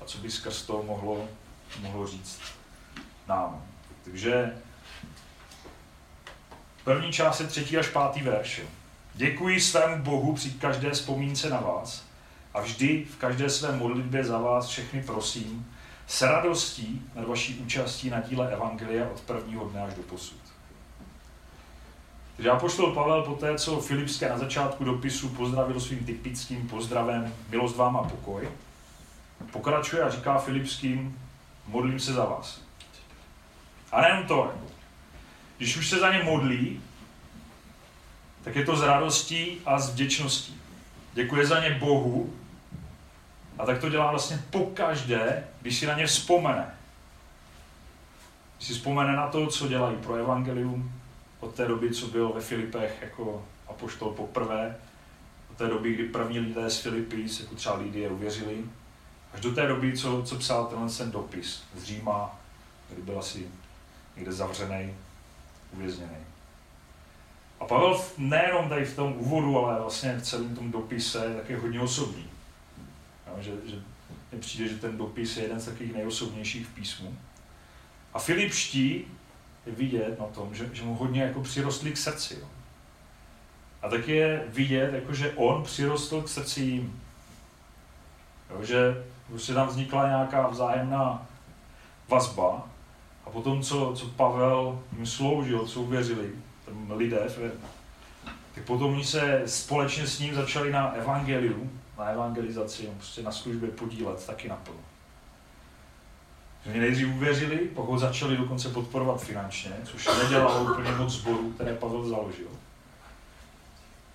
a 0.00 0.04
co 0.04 0.18
by 0.18 0.30
skrz 0.30 0.62
toho 0.62 0.82
mohlo, 0.82 1.28
mohlo 1.80 2.06
říct 2.06 2.40
nám. 3.28 3.62
Takže 4.04 4.56
první 6.84 7.12
část 7.12 7.40
je 7.40 7.46
třetí 7.46 7.76
až 7.76 7.88
pátý 7.88 8.22
verš. 8.22 8.60
Děkuji 9.14 9.60
svému 9.60 10.02
Bohu 10.02 10.34
při 10.34 10.50
každé 10.50 10.90
vzpomínce 10.90 11.50
na 11.50 11.60
vás 11.60 12.04
a 12.54 12.60
vždy 12.60 13.06
v 13.10 13.16
každé 13.16 13.50
své 13.50 13.76
modlitbě 13.76 14.24
za 14.24 14.38
vás 14.38 14.68
všechny 14.68 15.02
prosím, 15.02 15.75
s 16.06 16.22
radostí 16.22 17.02
nad 17.14 17.28
vaší 17.28 17.54
účastí 17.54 18.10
na 18.10 18.20
díle 18.20 18.52
Evangelia 18.52 19.08
od 19.10 19.20
prvního 19.20 19.68
dne 19.68 19.82
až 19.82 19.94
do 19.94 20.02
posud. 20.02 20.38
Takže 22.36 22.50
apoštol 22.50 22.94
Pavel 22.94 23.22
po 23.22 23.34
té, 23.34 23.58
co 23.58 23.80
Filipské 23.80 24.28
na 24.28 24.38
začátku 24.38 24.84
dopisu 24.84 25.28
pozdravil 25.28 25.80
svým 25.80 26.04
typickým 26.04 26.68
pozdravem 26.68 27.34
milost 27.50 27.76
vám 27.76 27.96
a 27.96 28.02
pokoj, 28.02 28.48
pokračuje 29.50 30.02
a 30.02 30.10
říká 30.10 30.38
Filipským, 30.38 31.18
modlím 31.66 32.00
se 32.00 32.12
za 32.12 32.24
vás. 32.24 32.60
A 33.92 34.00
nejen 34.00 34.26
to, 34.26 34.52
když 35.56 35.76
už 35.76 35.88
se 35.88 35.98
za 35.98 36.12
ně 36.12 36.22
modlí, 36.22 36.80
tak 38.44 38.56
je 38.56 38.64
to 38.64 38.76
s 38.76 38.82
radostí 38.82 39.58
a 39.66 39.78
s 39.78 39.92
vděčností. 39.92 40.60
Děkuje 41.12 41.46
za 41.46 41.60
ně 41.60 41.70
Bohu 41.70 42.34
a 43.58 43.66
tak 43.66 43.80
to 43.80 43.88
dělá 43.88 44.10
vlastně 44.10 44.42
pokaždé, 44.50 45.44
když 45.60 45.78
si 45.78 45.86
na 45.86 45.94
ně 45.94 46.06
vzpomene. 46.06 46.74
Když 48.56 48.68
si 48.68 48.74
vzpomene 48.74 49.16
na 49.16 49.28
to, 49.28 49.46
co 49.46 49.68
dělají 49.68 49.96
pro 49.96 50.14
evangelium, 50.14 50.92
od 51.40 51.54
té 51.54 51.66
doby, 51.68 51.90
co 51.90 52.06
byl 52.06 52.32
ve 52.32 52.40
Filipech 52.40 52.98
jako 53.02 53.44
apoštol 53.68 54.10
poprvé, 54.10 54.76
od 55.50 55.56
té 55.56 55.66
doby, 55.66 55.94
kdy 55.94 56.04
první 56.04 56.40
lidé 56.40 56.70
z 56.70 56.80
Filipy, 56.80 57.26
jako 57.40 57.54
třeba 57.54 57.76
Lidie, 57.76 58.10
uvěřili, 58.10 58.64
až 59.34 59.40
do 59.40 59.54
té 59.54 59.66
doby, 59.66 59.98
co, 59.98 60.22
co 60.22 60.36
psal 60.36 60.66
tenhle 60.66 60.90
ten 60.90 61.10
dopis 61.10 61.62
z 61.76 61.84
Říma, 61.84 62.38
kdy 62.90 63.02
byl 63.02 63.18
asi 63.18 63.46
někde 64.16 64.32
zavřený, 64.32 64.94
uvězněný. 65.72 66.16
A 67.60 67.64
Pavel 67.64 68.00
nejenom 68.18 68.68
tady 68.68 68.84
v 68.84 68.96
tom 68.96 69.14
úvodu, 69.16 69.58
ale 69.58 69.80
vlastně 69.80 70.16
v 70.16 70.22
celém 70.22 70.56
tom 70.56 70.70
dopise 70.70 71.24
je 71.24 71.34
taky 71.34 71.54
hodně 71.54 71.80
osobní. 71.80 72.35
Jo, 73.26 73.36
že, 73.40 73.50
že 73.66 73.76
mně 74.32 74.40
přijde, 74.40 74.68
že 74.68 74.76
ten 74.76 74.98
dopis 74.98 75.36
je 75.36 75.42
jeden 75.42 75.60
z 75.60 75.64
takových 75.64 75.94
nejosobnějších 75.94 76.66
v 76.66 76.74
písmu. 76.74 77.18
A 78.14 78.18
Filipští 78.18 79.04
je 79.66 79.72
vidět 79.72 80.18
na 80.18 80.26
tom, 80.26 80.54
že, 80.54 80.70
že 80.72 80.82
mu 80.82 80.94
hodně 80.94 81.22
jako 81.22 81.40
přirostli 81.40 81.92
k 81.92 81.96
srdci. 81.96 82.38
Jo. 82.40 82.46
A 83.82 83.88
tak 83.88 84.08
je 84.08 84.44
vidět, 84.48 84.94
jako, 84.94 85.14
že 85.14 85.32
on 85.32 85.62
přirostl 85.62 86.22
k 86.22 86.28
srdci 86.28 86.60
jim. 86.60 87.02
Jo, 88.50 88.64
že 88.64 89.04
prostě 89.28 89.54
tam 89.54 89.68
vznikla 89.68 90.08
nějaká 90.08 90.48
vzájemná 90.48 91.26
vazba 92.08 92.68
a 93.26 93.30
potom, 93.30 93.62
co, 93.62 93.92
co 93.96 94.06
Pavel 94.06 94.82
jim 94.96 95.06
sloužil, 95.06 95.66
co 95.66 95.80
uvěřili, 95.80 96.30
lidé, 96.88 97.28
tak 98.54 98.64
potom 98.64 98.92
oni 98.92 99.04
se 99.04 99.42
společně 99.46 100.06
s 100.06 100.18
ním 100.18 100.34
začali 100.34 100.72
na 100.72 100.90
evangeliu, 100.92 101.70
na 101.98 102.04
evangelizaci, 102.04 102.90
prostě 102.96 103.22
na 103.22 103.32
službě 103.32 103.70
podílet 103.70 104.26
taky 104.26 104.48
naplno. 104.48 104.80
Oni 106.66 106.80
nejdřív 106.80 107.08
uvěřili, 107.08 107.56
pokud 107.56 107.98
začali 107.98 108.36
dokonce 108.36 108.68
podporovat 108.68 109.22
finančně, 109.22 109.72
což 109.84 110.08
nedělalo 110.22 110.72
úplně 110.72 110.90
moc 110.90 111.12
zborů, 111.12 111.52
které 111.52 111.74
Pavel 111.74 112.04
založil. 112.04 112.48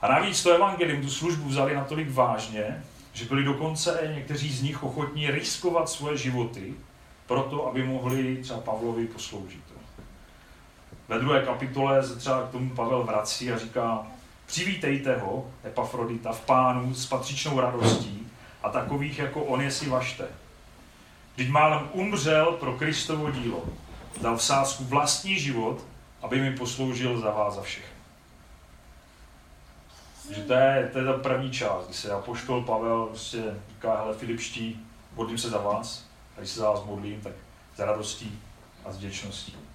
A 0.01 0.07
navíc 0.07 0.43
to 0.43 0.51
evangelium, 0.51 1.01
tu 1.01 1.09
službu 1.09 1.49
vzali 1.49 1.75
natolik 1.75 2.11
vážně, 2.11 2.83
že 3.13 3.25
byli 3.25 3.43
dokonce 3.43 4.11
někteří 4.15 4.53
z 4.53 4.61
nich 4.61 4.83
ochotní 4.83 5.31
riskovat 5.31 5.89
svoje 5.89 6.17
životy, 6.17 6.73
proto, 7.25 7.67
aby 7.67 7.83
mohli 7.83 8.37
třeba 8.37 8.59
Pavlovi 8.59 9.07
posloužit. 9.07 9.63
Ve 11.07 11.19
druhé 11.19 11.41
kapitole 11.41 12.03
se 12.03 12.15
třeba 12.15 12.47
k 12.47 12.51
tomu 12.51 12.69
Pavel 12.69 13.03
vrací 13.03 13.51
a 13.51 13.57
říká, 13.57 14.07
přivítejte 14.51 15.15
ho, 15.15 15.47
Epafrodita, 15.65 16.31
v 16.31 16.41
pánu 16.41 16.93
s 16.93 17.05
patřičnou 17.05 17.59
radostí 17.59 18.27
a 18.63 18.69
takových 18.69 19.19
jako 19.19 19.43
on 19.43 19.61
je 19.61 19.71
si 19.71 19.89
vašte. 19.89 20.27
Vždyť 21.35 21.49
málem 21.49 21.89
umřel 21.91 22.51
pro 22.51 22.73
Kristovo 22.73 23.31
dílo, 23.31 23.63
dal 24.21 24.37
v 24.37 24.43
sásku 24.43 24.83
vlastní 24.83 25.39
život, 25.39 25.85
aby 26.21 26.41
mi 26.41 26.57
posloužil 26.57 27.19
za 27.19 27.31
vás 27.31 27.55
za 27.55 27.61
všechny. 27.61 27.95
Takže 30.27 30.43
to 30.43 30.53
je, 30.53 30.89
to 30.93 30.99
je 30.99 31.05
ta 31.05 31.13
první 31.13 31.51
část, 31.51 31.85
kdy 31.85 31.93
se 31.93 32.11
apoštol 32.11 32.63
Pavel 32.63 33.05
prostě 33.05 33.43
říká, 33.69 34.01
hele 34.01 34.13
Filipští, 34.13 34.87
modlím 35.15 35.37
se 35.37 35.49
za 35.49 35.57
vás, 35.57 36.05
a 36.37 36.39
když 36.39 36.49
se 36.49 36.59
za 36.59 36.71
vás 36.71 36.83
modlím, 36.85 37.21
tak 37.21 37.33
za 37.75 37.85
radostí 37.85 38.39
a 38.85 38.91
s 38.91 38.97
vděčností. 38.97 39.70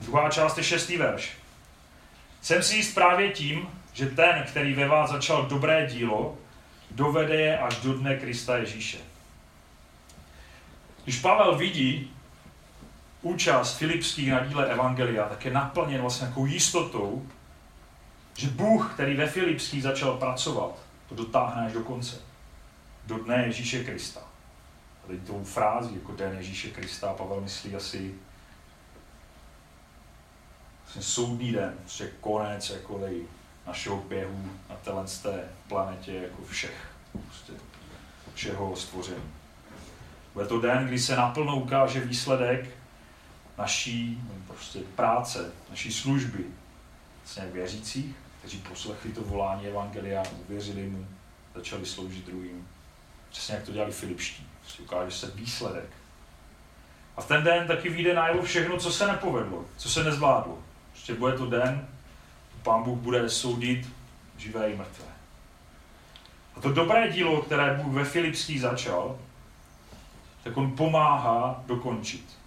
Druhá 0.00 0.30
část 0.30 0.58
je 0.58 0.64
šestý 0.64 0.96
verš. 0.96 1.36
Jsem 2.42 2.62
si 2.62 2.76
jist 2.76 2.94
právě 2.94 3.30
tím, 3.30 3.68
že 3.92 4.06
ten, 4.06 4.44
který 4.48 4.74
ve 4.74 4.88
vás 4.88 5.10
začal 5.10 5.46
dobré 5.46 5.86
dílo, 5.86 6.38
dovede 6.90 7.34
je 7.34 7.58
až 7.58 7.76
do 7.76 7.94
dne 7.94 8.16
Krista 8.16 8.56
Ježíše. 8.56 8.98
Když 11.04 11.20
Pavel 11.20 11.56
vidí 11.56 12.10
účast 13.22 13.78
filipských 13.78 14.30
na 14.30 14.40
díle 14.44 14.66
Evangelia, 14.66 15.28
tak 15.28 15.44
je 15.44 15.52
naplněn 15.52 16.00
vlastně 16.00 16.24
nějakou 16.24 16.46
jistotou, 16.46 17.26
že 18.36 18.48
Bůh, 18.48 18.94
který 18.94 19.16
ve 19.16 19.26
Filipských 19.26 19.82
začal 19.82 20.16
pracovat, 20.16 20.78
to 21.08 21.14
dotáhne 21.14 21.66
až 21.66 21.72
do 21.72 21.80
konce. 21.80 22.16
Do 23.06 23.18
dne 23.18 23.44
Ježíše 23.46 23.84
Krista. 23.84 24.20
Teď 25.06 25.26
tou 25.26 25.44
frází 25.44 25.94
jako 25.94 26.12
den 26.12 26.36
Ježíše 26.36 26.70
Krista 26.70 27.12
Pavel 27.12 27.40
myslí 27.40 27.74
asi 27.74 28.14
vlastně 30.96 31.14
soudný 31.14 31.52
den, 31.52 31.74
prostě 31.80 32.10
konec 32.20 32.70
jako 32.70 33.00
našeho 33.66 33.96
běhu 33.96 34.50
na 34.70 34.76
téhle 34.76 35.04
té 35.22 35.48
planetě 35.68 36.12
jako 36.14 36.42
všech, 36.44 36.88
prostě 37.26 37.52
všeho 38.34 38.76
stvoření. 38.76 39.32
Bude 40.34 40.46
to 40.46 40.60
den, 40.60 40.86
kdy 40.86 40.98
se 40.98 41.16
naplno 41.16 41.56
ukáže 41.56 42.00
výsledek 42.00 42.68
naší 43.58 44.22
prostě 44.46 44.78
práce, 44.78 45.52
naší 45.70 45.92
služby, 45.92 46.44
vlastně 47.22 47.46
věřících, 47.52 48.16
kteří 48.38 48.58
poslechli 48.58 49.12
to 49.12 49.20
volání 49.20 49.66
Evangelia, 49.66 50.22
uvěřili 50.46 50.86
mu, 50.86 51.06
začali 51.54 51.86
sloužit 51.86 52.26
druhým. 52.26 52.68
Přesně 53.30 53.54
jak 53.54 53.64
to 53.64 53.72
dělali 53.72 53.92
Filipští. 53.92 54.46
Prostě 54.60 54.82
ukáže 54.82 55.16
se 55.16 55.30
výsledek. 55.30 55.90
A 57.16 57.20
v 57.20 57.28
ten 57.28 57.44
den 57.44 57.66
taky 57.66 57.88
vyjde 57.88 58.14
najevo 58.14 58.42
všechno, 58.42 58.78
co 58.78 58.92
se 58.92 59.06
nepovedlo, 59.06 59.64
co 59.76 59.90
se 59.90 60.04
nezvládlo. 60.04 60.58
Prostě 61.06 61.20
bude 61.20 61.32
to 61.32 61.46
den, 61.46 61.88
pán 62.62 62.82
Bůh 62.82 62.98
bude 62.98 63.30
soudit 63.30 63.88
živé 64.36 64.70
i 64.70 64.76
mrtvé. 64.76 65.04
A 66.56 66.60
to 66.60 66.72
dobré 66.72 67.12
dílo, 67.12 67.42
které 67.42 67.74
Bůh 67.82 67.94
ve 67.94 68.04
Filipský 68.04 68.58
začal, 68.58 69.18
tak 70.44 70.56
on 70.56 70.76
pomáhá 70.76 71.62
dokončit. 71.66 72.38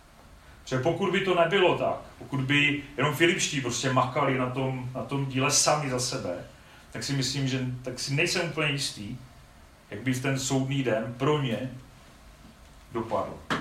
Že 0.66 0.80
pokud 0.80 1.12
by 1.12 1.22
to 1.22 1.36
nebylo 1.36 1.78
tak, 1.78 1.98
pokud 2.18 2.40
by 2.42 2.84
jenom 2.98 3.16
Filipští 3.16 3.62
prostě 3.62 3.94
makali 3.94 4.38
na 4.38 4.50
tom, 4.50 4.90
na 4.96 5.04
tom 5.04 5.26
díle 5.26 5.52
sami 5.52 5.90
za 5.90 6.00
sebe, 6.00 6.46
tak 6.92 7.04
si 7.04 7.14
myslím, 7.14 7.48
že 7.48 7.66
tak 7.84 8.00
si 8.00 8.14
nejsem 8.14 8.50
úplně 8.50 8.72
jistý, 8.72 9.18
jak 9.90 10.02
by 10.02 10.16
ten 10.16 10.40
soudný 10.40 10.84
den 10.84 11.16
pro 11.18 11.42
ně 11.42 11.72
dopadl. 12.92 13.59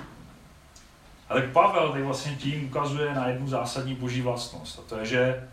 Ale 1.29 1.43
Pavel 1.43 1.93
tady 1.93 2.05
vlastně 2.05 2.37
tím 2.37 2.67
ukazuje 2.67 3.15
na 3.15 3.29
jednu 3.29 3.49
zásadní 3.49 3.95
boží 3.95 4.23
vlastnost, 4.23 4.79
a 4.79 4.83
to 4.89 4.99
je, 4.99 5.07
že 5.07 5.49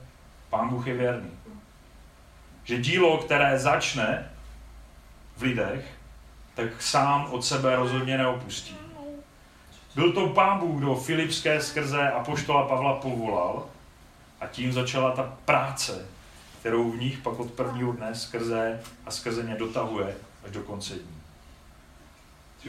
Pán 0.49 0.69
Bůh 0.69 0.87
je 0.87 0.93
věrný. 0.93 1.31
Že 2.63 2.77
dílo, 2.77 3.17
které 3.17 3.59
začne 3.59 4.31
v 5.37 5.41
lidech, 5.41 5.85
tak 6.55 6.81
sám 6.81 7.27
od 7.31 7.45
sebe 7.45 7.75
rozhodně 7.75 8.17
neopustí. 8.17 8.75
Byl 9.95 10.13
to 10.13 10.29
Pán 10.29 10.59
Bůh, 10.59 10.79
kdo 10.79 10.95
Filipské 10.95 11.61
skrze 11.61 12.11
Apoštola 12.11 12.67
Pavla 12.67 12.93
povolal 12.93 13.65
a 14.41 14.47
tím 14.47 14.73
začala 14.73 15.11
ta 15.11 15.37
práce, 15.45 16.05
kterou 16.59 16.91
v 16.91 16.99
nich 16.99 17.17
pak 17.17 17.39
od 17.39 17.51
prvního 17.51 17.91
dne 17.91 18.15
skrze 18.15 18.81
a 19.05 19.11
skrze 19.11 19.43
ně 19.43 19.55
dotahuje 19.55 20.15
až 20.45 20.51
do 20.51 20.61
konce 20.61 20.93
dní. 20.93 21.21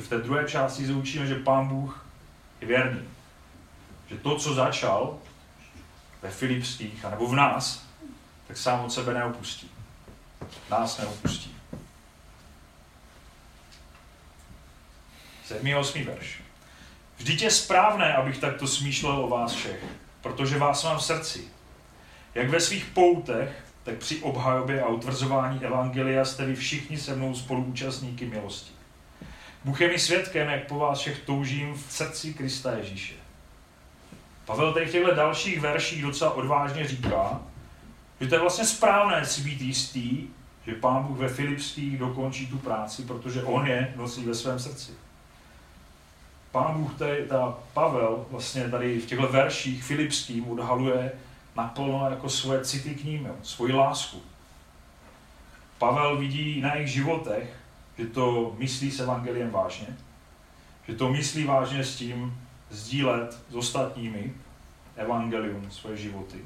V 0.02 0.08
té 0.08 0.18
druhé 0.18 0.44
části 0.44 0.86
zaučíme, 0.86 1.26
že 1.26 1.34
Pán 1.34 1.68
Bůh 1.68 2.05
je 2.60 2.66
věrný. 2.66 3.08
Že 4.08 4.16
to, 4.16 4.36
co 4.36 4.54
začal 4.54 5.18
ve 6.22 6.30
Filipských, 6.30 7.04
anebo 7.04 7.26
v 7.26 7.34
nás, 7.34 7.86
tak 8.46 8.56
sám 8.56 8.84
od 8.84 8.92
sebe 8.92 9.14
neopustí. 9.14 9.70
Nás 10.70 10.98
neopustí. 10.98 11.56
7. 15.46 15.75
8. 15.75 16.04
verš. 16.04 16.42
Vždyť 17.16 17.42
je 17.42 17.50
správné, 17.50 18.14
abych 18.14 18.38
takto 18.38 18.66
smýšlel 18.66 19.25
o 19.25 19.28
vás 19.28 19.52
všech, 19.52 19.84
protože 20.22 20.58
vás 20.58 20.84
mám 20.84 20.98
v 20.98 21.04
srdci. 21.04 21.48
Jak 22.34 22.48
ve 22.48 22.60
svých 22.60 22.84
poutech, 22.84 23.64
tak 23.82 23.94
při 23.94 24.18
obhajobě 24.18 24.82
a 24.82 24.88
utvrzování 24.88 25.64
Evangelia 25.64 26.25
jste 26.25 26.46
vy 26.46 26.56
všichni 26.56 26.98
se 26.98 27.16
mnou 27.16 27.34
spoluúčastníky 27.34 28.26
milosti. 28.26 28.72
Bůh 29.66 29.80
je 29.80 29.88
mi 29.88 29.99
svědkem, 29.99 30.49
jak 30.49 30.66
po 30.66 30.78
vás 30.78 30.99
všech 30.99 31.18
toužím 31.18 31.75
v 31.75 31.92
srdci 31.92 32.35
Krista 32.35 32.73
Ježíše. 32.73 33.14
Pavel 34.44 34.73
tady 34.73 34.87
v 34.87 34.92
těchto 34.92 35.14
dalších 35.14 35.61
verších 35.61 36.02
docela 36.02 36.30
odvážně 36.30 36.88
říká, 36.88 37.40
že 38.20 38.26
to 38.26 38.35
je 38.35 38.40
vlastně 38.40 38.64
správné 38.64 39.26
si 39.26 39.40
být 39.40 39.61
jistý, 39.61 40.26
že 40.66 40.75
Pán 40.75 41.02
Bůh 41.02 41.18
ve 41.18 41.28
Filipských 41.28 41.99
dokončí 41.99 42.46
tu 42.46 42.58
práci, 42.58 43.02
protože 43.02 43.42
On 43.42 43.66
je 43.66 43.94
nosí 43.96 44.25
ve 44.25 44.35
svém 44.35 44.58
srdci. 44.58 44.92
Pán 46.52 46.75
Bůh, 46.75 46.99
tady, 46.99 47.26
ta 47.28 47.58
Pavel 47.75 48.26
vlastně 48.30 48.68
tady 48.68 49.00
v 49.00 49.06
těchto 49.06 49.28
verších 49.28 49.85
filipským 49.85 50.50
odhaluje 50.50 51.12
naplno 51.56 52.11
jako 52.11 52.28
svoje 52.28 52.64
city 52.64 52.94
k 52.94 53.04
ním, 53.04 53.28
svoji 53.42 53.73
lásku. 53.73 54.23
Pavel 55.78 56.16
vidí 56.16 56.61
na 56.61 56.75
jejich 56.75 56.90
životech, 56.90 57.65
že 57.99 58.07
to 58.07 58.55
myslí 58.59 58.91
s 58.91 59.00
evangeliem 59.00 59.50
vážně, 59.50 59.87
že 60.88 60.95
to 60.95 61.09
myslí 61.09 61.45
vážně 61.45 61.85
s 61.85 61.97
tím 61.97 62.38
sdílet 62.71 63.38
s 63.50 63.55
ostatními 63.55 64.33
evangelium, 64.97 65.71
svoje 65.71 65.97
životy. 65.97 66.38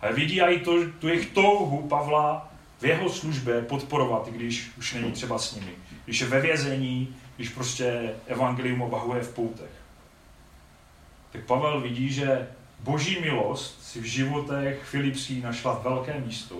A 0.00 0.12
vidí 0.12 0.42
i 0.42 0.60
to, 0.60 0.72
tu 0.98 1.08
jejich 1.08 1.30
touhu 1.30 1.88
Pavla 1.88 2.52
v 2.80 2.84
jeho 2.84 3.08
službě 3.08 3.62
podporovat, 3.62 4.28
když 4.28 4.70
už 4.78 4.94
není 4.94 5.12
třeba 5.12 5.38
s 5.38 5.54
nimi. 5.54 5.72
Když 6.04 6.20
je 6.20 6.26
ve 6.26 6.40
vězení, 6.40 7.16
když 7.36 7.48
prostě 7.48 8.14
evangelium 8.26 8.82
obahuje 8.82 9.22
v 9.22 9.34
poutech. 9.34 9.70
Tak 11.32 11.44
Pavel 11.44 11.80
vidí, 11.80 12.12
že 12.12 12.48
boží 12.80 13.20
milost 13.20 13.84
si 13.84 14.00
v 14.00 14.04
životech 14.04 14.84
Filipsí 14.84 15.40
našla 15.40 15.80
velké 15.84 16.20
místo, 16.20 16.56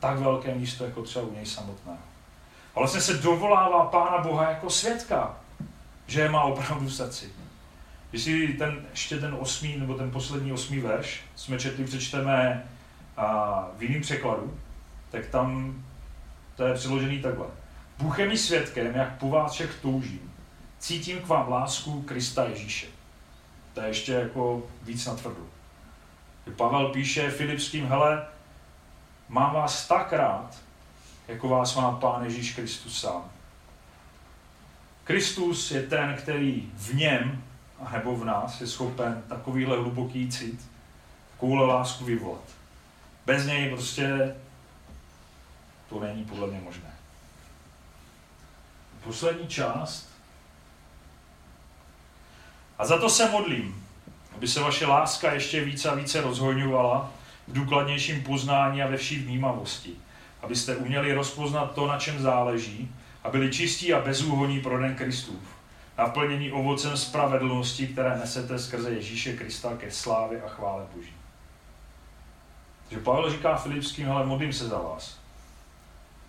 tak 0.00 0.18
velké 0.18 0.54
místo, 0.54 0.84
jako 0.84 1.02
třeba 1.02 1.24
u 1.24 1.34
něj 1.34 1.46
samotného. 1.46 2.11
A 2.74 2.80
vlastně 2.80 3.00
se 3.00 3.14
dovolává 3.14 3.84
Pána 3.84 4.18
Boha 4.18 4.50
jako 4.50 4.70
svědka, 4.70 5.36
že 6.06 6.20
je 6.20 6.30
má 6.30 6.42
opravdu 6.42 6.86
v 6.86 6.94
srdci. 6.94 7.32
Když 8.10 8.22
si 8.22 8.48
ten, 8.48 8.86
ještě 8.90 9.18
ten 9.18 9.36
osmý, 9.40 9.76
nebo 9.76 9.94
ten 9.94 10.10
poslední 10.10 10.52
osmý 10.52 10.80
verš 10.80 11.20
jsme 11.36 11.58
četli, 11.58 11.84
přečteme 11.84 12.64
a, 13.16 13.66
v 13.76 13.82
jiném 13.82 14.02
překladu, 14.02 14.58
tak 15.10 15.26
tam 15.26 15.74
to 16.56 16.66
je 16.66 16.74
přeložený 16.74 17.18
takhle. 17.22 17.46
Bůh 17.98 18.18
je 18.18 18.28
mi 18.28 18.38
svědkem, 18.38 18.94
jak 18.94 19.18
po 19.18 19.30
vás 19.30 19.52
všech 19.52 19.78
toužím. 19.82 20.32
Cítím 20.78 21.20
k 21.20 21.26
vám 21.26 21.48
lásku 21.48 22.02
Krista 22.02 22.44
Ježíše. 22.44 22.86
To 23.74 23.80
je 23.80 23.88
ještě 23.88 24.12
jako 24.12 24.62
víc 24.82 25.06
na 25.06 25.14
tvrdu. 25.14 25.48
Pavel 26.56 26.88
píše 26.88 27.30
Filipským, 27.30 27.86
hele, 27.86 28.26
mám 29.28 29.54
vás 29.54 29.88
tak 29.88 30.12
rád, 30.12 30.56
jako 31.28 31.48
vás 31.48 31.74
má 31.76 31.92
Pán 31.92 32.24
Ježíš 32.24 32.54
Kristus 32.54 33.00
sám. 33.00 33.30
Kristus 35.04 35.70
je 35.70 35.82
ten, 35.82 36.16
který 36.16 36.72
v 36.74 36.94
něm, 36.94 37.44
nebo 37.92 38.16
v 38.16 38.24
nás, 38.24 38.60
je 38.60 38.66
schopen 38.66 39.22
takovýhle 39.28 39.76
hluboký 39.76 40.30
cit, 40.30 40.60
takovouhle 41.32 41.66
lásku 41.66 42.04
vyvolat. 42.04 42.44
Bez 43.26 43.46
něj 43.46 43.70
prostě 43.70 44.34
to 45.88 46.00
není 46.00 46.24
podle 46.24 46.46
mě 46.46 46.60
možné. 46.60 46.92
Poslední 49.04 49.48
část. 49.48 50.08
A 52.78 52.86
za 52.86 52.98
to 52.98 53.10
se 53.10 53.30
modlím, 53.30 53.86
aby 54.36 54.48
se 54.48 54.60
vaše 54.60 54.86
láska 54.86 55.32
ještě 55.32 55.64
více 55.64 55.90
a 55.90 55.94
více 55.94 56.20
rozhojňovala 56.20 57.12
v 57.48 57.52
důkladnějším 57.52 58.22
poznání 58.22 58.82
a 58.82 58.86
ve 58.86 58.96
vší 58.96 59.16
vnímavosti, 59.16 59.90
abyste 60.42 60.76
uměli 60.76 61.14
rozpoznat 61.14 61.74
to, 61.74 61.86
na 61.86 61.98
čem 61.98 62.22
záleží 62.22 62.94
a 63.24 63.30
byli 63.30 63.50
čistí 63.50 63.94
a 63.94 64.00
bezúhoní 64.00 64.60
pro 64.60 64.78
den 64.78 64.94
Kristův, 64.94 65.42
naplnění 65.98 66.52
ovocem 66.52 66.96
spravedlnosti, 66.96 67.86
které 67.86 68.18
nesete 68.18 68.58
skrze 68.58 68.90
Ježíše 68.90 69.36
Krista 69.36 69.76
ke 69.76 69.90
slávě 69.90 70.42
a 70.42 70.48
chvále 70.48 70.86
Boží. 70.94 71.14
Takže 72.88 73.04
Pavel 73.04 73.30
říká 73.30 73.56
Filipským, 73.56 74.10
ale 74.10 74.26
modlím 74.26 74.52
se 74.52 74.68
za 74.68 74.78
vás. 74.78 75.18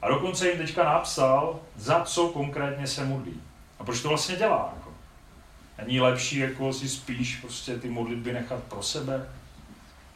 A 0.02 0.08
dokonce 0.08 0.50
jim 0.50 0.58
teďka 0.58 0.84
napsal, 0.84 1.60
za 1.76 2.04
co 2.04 2.28
konkrétně 2.28 2.88
se 2.88 3.06
modlí. 3.06 3.42
A 3.80 3.84
proč 3.84 4.02
to 4.02 4.10
vlastně 4.10 4.36
dělá? 4.36 4.74
Jako? 4.76 4.92
Není 5.78 6.00
lepší 6.00 6.38
jako 6.38 6.74
si 6.74 6.90
spíš 6.90 7.36
prostě 7.36 7.78
ty 7.78 7.90
modlitby 7.90 8.34
nechat 8.34 8.64
pro 8.64 8.84
sebe? 8.84 9.30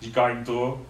Říká 0.02 0.30
jim 0.30 0.46
to, 0.46 0.86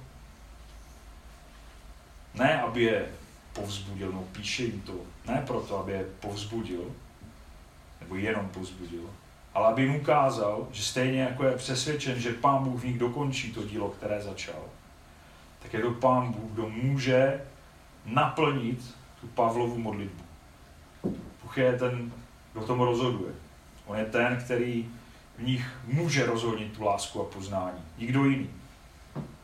ne, 2.40 2.62
aby 2.62 2.84
je 2.84 3.06
povzbudil, 3.54 4.12
no 4.12 4.24
píše 4.32 4.64
jim 4.64 4.82
to, 4.82 4.94
ne 5.28 5.44
proto, 5.48 5.80
aby 5.80 5.92
je 5.92 6.06
povzbudil, 6.20 6.92
nebo 8.02 8.16
jenom 8.16 8.50
povzbudil, 8.50 9.10
ale 9.54 9.68
aby 9.68 9.82
jim 9.82 9.96
ukázal, 9.96 10.68
že 10.72 10.84
stejně 10.84 11.22
jako 11.22 11.44
je 11.44 11.58
přesvědčen, 11.58 12.20
že 12.20 12.34
Pán 12.34 12.64
Bůh 12.64 12.82
v 12.82 12.86
nich 12.86 13.00
dokončí 13.00 13.54
to 13.54 13.64
dílo, 13.64 13.90
které 13.90 14.22
začal, 14.22 14.62
tak 15.62 15.74
je 15.74 15.80
to 15.80 15.92
Pán 15.92 16.32
Bůh, 16.32 16.52
kdo 16.52 16.70
může 16.70 17.42
naplnit 18.06 18.96
tu 19.22 19.28
Pavlovu 19.28 19.78
modlitbu. 19.78 20.24
Bůh 21.44 21.58
je 21.58 21.80
ten, 21.80 22.12
kdo 22.54 22.66
tomu 22.66 22.86
rozhoduje. 22.86 23.34
On 23.86 23.98
je 23.98 24.06
ten, 24.06 24.38
který 24.46 24.90
v 25.38 25.44
nich 25.44 25.78
může 25.88 26.26
rozhodnit 26.26 26.78
tu 26.78 26.84
lásku 26.84 27.22
a 27.22 27.26
poznání. 27.26 27.80
Nikdo 27.98 28.26
jiný. 28.26 28.50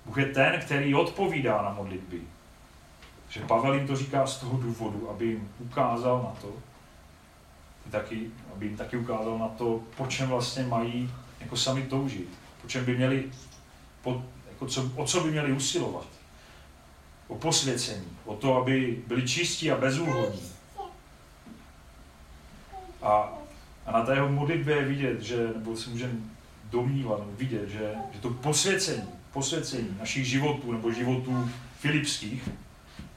Bůh 0.06 0.18
je 0.18 0.26
ten, 0.26 0.62
který 0.62 0.96
odpovídá 0.96 1.62
na 1.62 1.74
modlitby. 1.74 2.22
Že 3.34 3.40
Pavel 3.40 3.74
jim 3.74 3.88
to 3.88 3.96
říká 3.96 4.28
z 4.28 4.38
toho 4.38 4.58
důvodu, 4.58 5.10
aby 5.10 5.26
jim 5.26 5.50
ukázal 5.60 6.24
na 6.24 6.42
to, 6.42 6.54
taky, 7.92 8.32
aby 8.56 8.66
jim 8.66 8.78
taky 8.78 8.98
ukázal 8.98 9.38
na 9.38 9.48
to, 9.48 9.82
po 9.98 10.08
čem 10.08 10.30
vlastně 10.30 10.64
mají 10.64 11.12
jako 11.40 11.58
sami 11.58 11.84
toužit. 11.84 12.30
Po 12.62 12.68
čem 12.68 12.86
by 12.86 12.96
měli, 12.96 13.32
po, 14.02 14.24
jako 14.50 14.68
co, 14.68 14.92
o 14.96 15.06
co 15.06 15.24
by 15.24 15.32
měli 15.32 15.52
usilovat 15.52 16.08
o 17.28 17.36
posvěcení, 17.36 18.08
o 18.26 18.36
to, 18.36 18.58
aby 18.58 19.04
byli 19.08 19.28
čistí 19.28 19.72
a 19.72 19.78
bezúhodní. 19.78 20.52
A, 23.02 23.34
a 23.86 23.92
na 23.92 24.06
té 24.06 24.14
jeho 24.14 24.30
modlitbě 24.30 24.76
je 24.76 24.86
vidět, 24.86 25.22
že, 25.22 25.48
nebo 25.56 25.78
si 25.78 25.90
můžeme 25.90 26.14
domnívat, 26.70 27.20
nebo 27.20 27.32
vidět, 27.32 27.70
že, 27.70 27.94
že 28.14 28.20
to 28.20 28.30
posvěcení, 28.30 29.10
posvěcení 29.32 29.98
našich 30.00 30.26
životů, 30.26 30.72
nebo 30.72 30.92
životů 30.92 31.50
filipských, 31.80 32.50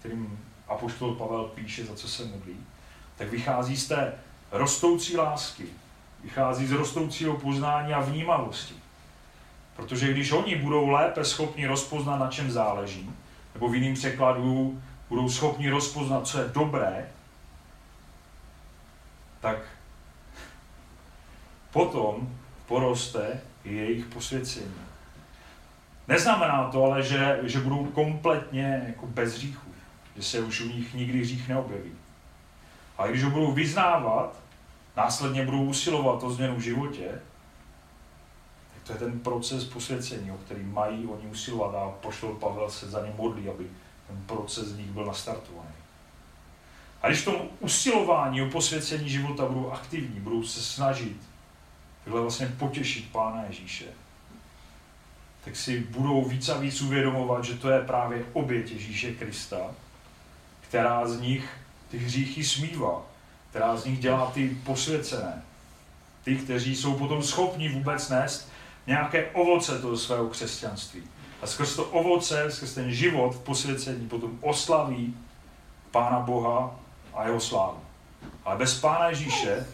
kterým 0.07 0.39
Apoštol 0.69 1.15
Pavel 1.15 1.45
píše, 1.45 1.85
za 1.85 1.95
co 1.95 2.09
se 2.09 2.25
modlí, 2.25 2.57
tak 3.17 3.31
vychází 3.31 3.77
z 3.77 3.89
té 3.89 4.15
rostoucí 4.53 5.17
lásky, 5.17 5.65
vychází 6.25 6.67
z 6.67 6.73
rostoucího 6.73 7.37
poznání 7.37 7.95
a 7.95 8.01
vnímavosti. 8.01 8.75
Protože 9.77 10.13
když 10.13 10.33
oni 10.33 10.57
budou 10.57 10.89
lépe 10.89 11.25
schopni 11.25 11.67
rozpoznat, 11.67 12.17
na 12.17 12.31
čem 12.31 12.51
záleží, 12.51 13.11
nebo 13.55 13.69
v 13.69 13.75
jiném 13.75 13.95
překladu 13.95 14.83
budou 15.09 15.29
schopni 15.29 15.71
rozpoznat, 15.71 16.27
co 16.27 16.39
je 16.39 16.49
dobré, 16.49 17.09
tak 19.41 19.59
potom 21.73 22.37
poroste 22.67 23.41
jejich 23.65 24.05
posvěcení. 24.05 24.75
Neznamená 26.09 26.71
to 26.71 26.85
ale, 26.85 27.03
že, 27.03 27.41
že 27.43 27.61
budou 27.61 27.85
kompletně 27.85 28.85
jako 28.87 29.07
bez 29.07 29.35
hříchu, 29.35 29.66
že 30.17 30.23
se 30.23 30.41
už 30.41 30.61
u 30.61 30.69
nich 30.69 30.95
nikdy 30.95 31.21
hřích 31.21 31.49
neobjeví. 31.49 31.93
A 32.99 33.07
když 33.07 33.25
ho 33.25 33.31
budou 33.31 33.53
vyznávat, 33.53 34.41
následně 34.97 35.45
budou 35.45 35.65
usilovat 35.65 36.23
o 36.23 36.31
změnu 36.31 36.57
v 36.57 36.61
životě, 36.61 37.09
tak 38.75 38.83
to 38.83 38.93
je 38.93 38.99
ten 38.99 39.21
proces 39.21 39.65
posvěcení, 39.65 40.31
o 40.31 40.37
který 40.37 40.63
mají 40.63 41.07
oni 41.07 41.27
usilovat 41.27 41.75
a 41.75 41.89
poštol 41.89 42.35
Pavel 42.35 42.71
se 42.71 42.91
za 42.91 43.07
ně 43.07 43.13
modlí, 43.17 43.49
aby 43.49 43.67
ten 44.07 44.23
proces 44.27 44.69
z 44.69 44.79
nich 44.79 44.91
byl 44.91 45.05
nastartovaný. 45.05 45.71
A 47.03 47.09
když 47.09 47.21
v 47.21 47.25
tom 47.25 47.37
usilování 47.61 48.43
o 48.43 48.51
posvěcení 48.51 49.09
života 49.09 49.47
budou 49.47 49.71
aktivní, 49.71 50.21
budou 50.21 50.43
se 50.43 50.61
snažit 50.61 51.17
takhle 52.05 52.21
vlastně 52.21 52.47
potěšit 52.47 53.13
Pána 53.13 53.45
Ježíše, 53.45 53.85
tak 55.45 55.57
si 55.57 55.81
budou 55.81 56.25
víc 56.25 56.49
a 56.49 56.59
víc 56.59 56.83
uvědomovat, 56.83 57.45
že 57.45 57.55
to 57.55 57.71
je 57.71 57.81
právě 57.81 58.25
oběť 58.33 58.71
Ježíše 58.71 59.15
Krista, 59.15 59.57
která 60.69 61.09
z 61.09 61.21
nich 61.21 61.51
ty 61.91 61.99
hříchy 61.99 62.45
smívá, 62.45 63.03
která 63.51 63.77
z 63.77 63.85
nich 63.85 63.99
dělá 63.99 64.31
ty 64.31 64.57
posvěcené. 64.65 65.43
Ty, 66.25 66.37
kteří 66.37 66.77
jsou 66.77 66.95
potom 66.99 67.23
schopni 67.23 67.69
vůbec 67.69 68.09
nést 68.09 68.49
nějaké 68.87 69.31
ovoce 69.31 69.79
toho 69.79 69.97
svého 69.97 70.29
křesťanství. 70.29 71.03
A 71.43 71.47
skrz 71.47 71.77
to 71.77 71.85
ovoce, 71.85 72.51
skrz 72.51 72.75
ten 72.75 72.93
život 72.93 73.35
v 73.35 73.41
posvěcení 73.41 74.09
potom 74.09 74.39
oslaví 74.41 75.17
Pána 75.91 76.21
Boha 76.21 76.79
a 77.15 77.25
jeho 77.27 77.41
slávu. 77.41 77.81
Ale 78.45 78.57
bez 78.57 78.81
Pána 78.81 79.09
Ježíše, 79.09 79.67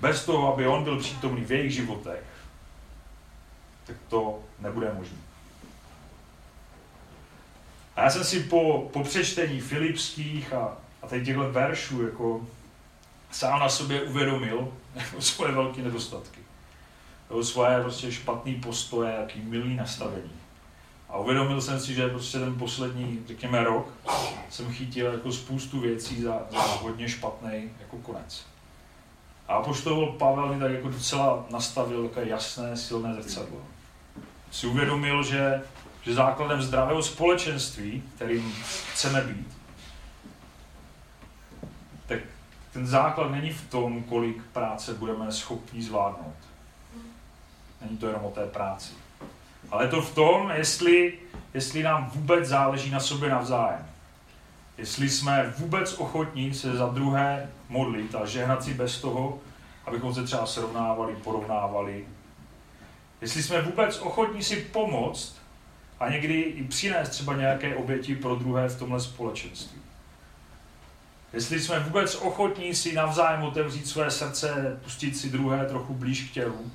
bez 0.00 0.24
toho, 0.24 0.52
aby 0.52 0.66
on 0.66 0.84
byl 0.84 0.98
přítomný 0.98 1.44
v 1.44 1.52
jejich 1.52 1.72
životech, 1.72 2.24
tak 3.86 3.96
to 4.08 4.38
nebude 4.58 4.92
možné. 4.94 5.27
A 7.98 8.02
já 8.02 8.10
jsem 8.10 8.24
si 8.24 8.40
po, 8.40 8.88
po 8.92 9.02
přečtení 9.02 9.60
filipských 9.60 10.52
a, 10.52 10.76
a 11.02 11.06
teď 11.06 11.24
těchto 11.24 11.52
veršů 11.52 12.02
jako 12.02 12.46
sám 13.30 13.60
na 13.60 13.68
sobě 13.68 14.02
uvědomil 14.02 14.72
jako 14.94 15.20
svoje 15.20 15.52
velké 15.52 15.82
nedostatky. 15.82 16.40
Jako 17.28 17.44
svoje 17.44 17.80
prostě 17.82 18.12
špatný 18.12 18.54
postoje, 18.54 19.16
jaký 19.20 19.40
milý 19.40 19.76
nastavení. 19.76 20.32
A 21.08 21.18
uvědomil 21.18 21.60
jsem 21.60 21.80
si, 21.80 21.94
že 21.94 22.08
prostě 22.08 22.38
ten 22.38 22.54
poslední, 22.54 23.24
řekněme, 23.26 23.64
rok 23.64 23.92
jsem 24.50 24.72
chytil 24.72 25.06
jako 25.06 25.32
spoustu 25.32 25.80
věcí 25.80 26.22
za, 26.22 26.42
za 26.50 26.58
hodně 26.58 27.08
špatný 27.08 27.70
jako 27.80 27.96
konec. 27.96 28.46
A 29.48 29.60
poštol 29.62 30.06
Pavel 30.06 30.54
mi 30.54 30.60
tak 30.60 30.70
jako 30.70 30.88
docela 30.88 31.46
nastavil 31.50 32.10
jasné, 32.22 32.76
silné 32.76 33.14
zrcadlo. 33.14 33.60
Si 34.50 34.66
uvědomil, 34.66 35.22
že, 35.22 35.62
že 36.08 36.14
základem 36.14 36.62
zdravého 36.62 37.02
společenství, 37.02 38.02
kterým 38.14 38.54
chceme 38.92 39.20
být, 39.20 39.58
tak 42.06 42.18
ten 42.72 42.86
základ 42.86 43.30
není 43.30 43.50
v 43.50 43.70
tom, 43.70 44.02
kolik 44.02 44.42
práce 44.42 44.94
budeme 44.94 45.32
schopni 45.32 45.82
zvládnout. 45.82 46.34
Není 47.80 47.98
to 47.98 48.06
jenom 48.06 48.24
o 48.24 48.30
té 48.30 48.46
práci. 48.46 48.92
Ale 49.70 49.84
je 49.84 49.88
to 49.88 50.02
v 50.02 50.14
tom, 50.14 50.50
jestli, 50.50 51.18
jestli 51.54 51.82
nám 51.82 52.10
vůbec 52.14 52.48
záleží 52.48 52.90
na 52.90 53.00
sobě 53.00 53.30
navzájem. 53.30 53.86
Jestli 54.78 55.10
jsme 55.10 55.54
vůbec 55.58 55.94
ochotní 55.94 56.54
se 56.54 56.76
za 56.76 56.86
druhé 56.86 57.50
modlit 57.68 58.14
a 58.14 58.26
žehnat 58.26 58.64
si 58.64 58.74
bez 58.74 59.00
toho, 59.00 59.38
abychom 59.86 60.14
se 60.14 60.24
třeba 60.24 60.46
srovnávali, 60.46 61.16
porovnávali. 61.16 62.06
Jestli 63.20 63.42
jsme 63.42 63.62
vůbec 63.62 63.98
ochotní 63.98 64.42
si 64.42 64.56
pomoct 64.56 65.37
a 66.00 66.08
někdy 66.10 66.40
i 66.40 66.64
přinést 66.64 67.08
třeba 67.08 67.36
nějaké 67.36 67.76
oběti 67.76 68.16
pro 68.16 68.34
druhé 68.34 68.68
v 68.68 68.78
tomhle 68.78 69.00
společenství. 69.00 69.78
Jestli 71.32 71.60
jsme 71.60 71.80
vůbec 71.80 72.14
ochotní 72.14 72.74
si 72.74 72.92
navzájem 72.92 73.42
otevřít 73.42 73.86
své 73.86 74.10
srdce, 74.10 74.80
pustit 74.84 75.16
si 75.16 75.30
druhé 75.30 75.66
trochu 75.66 75.94
blíž 75.94 76.22
k 76.22 76.32
tělu 76.32 76.70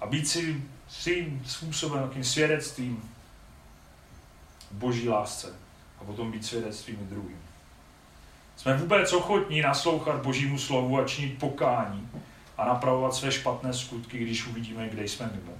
a 0.00 0.06
být 0.06 0.28
si 0.28 0.62
svým 0.88 1.42
způsobem, 1.46 2.08
takým 2.08 2.24
svědectvím 2.24 3.10
boží 4.70 5.08
lásce 5.08 5.54
a 6.00 6.04
potom 6.04 6.32
být 6.32 6.44
svědectvím 6.44 6.98
i 7.02 7.04
druhým. 7.04 7.38
Jsme 8.56 8.76
vůbec 8.76 9.12
ochotní 9.12 9.60
naslouchat 9.60 10.22
božímu 10.22 10.58
slovu 10.58 10.98
a 10.98 11.04
činit 11.04 11.38
pokání 11.38 12.08
a 12.58 12.64
napravovat 12.64 13.14
své 13.14 13.32
špatné 13.32 13.74
skutky, 13.74 14.18
když 14.18 14.46
uvidíme, 14.46 14.88
kde 14.88 15.04
jsme 15.04 15.30
mimo. 15.34 15.52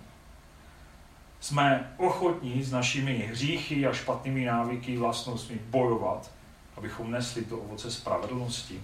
Jsme 1.40 1.94
ochotní 1.96 2.62
s 2.62 2.72
našimi 2.72 3.18
hříchy 3.18 3.86
a 3.86 3.92
špatnými 3.92 4.44
návyky 4.44 4.96
vlastnostmi 4.96 5.58
bojovat, 5.70 6.30
abychom 6.76 7.10
nesli 7.10 7.44
to 7.44 7.58
ovoce 7.58 7.90
spravedlnosti. 7.90 8.80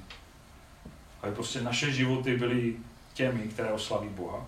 Aby 1.23 1.33
prostě 1.33 1.61
naše 1.61 1.93
životy 1.93 2.37
byly 2.37 2.77
těmi, 3.15 3.41
které 3.41 3.73
oslaví 3.73 4.09
Boha. 4.09 4.47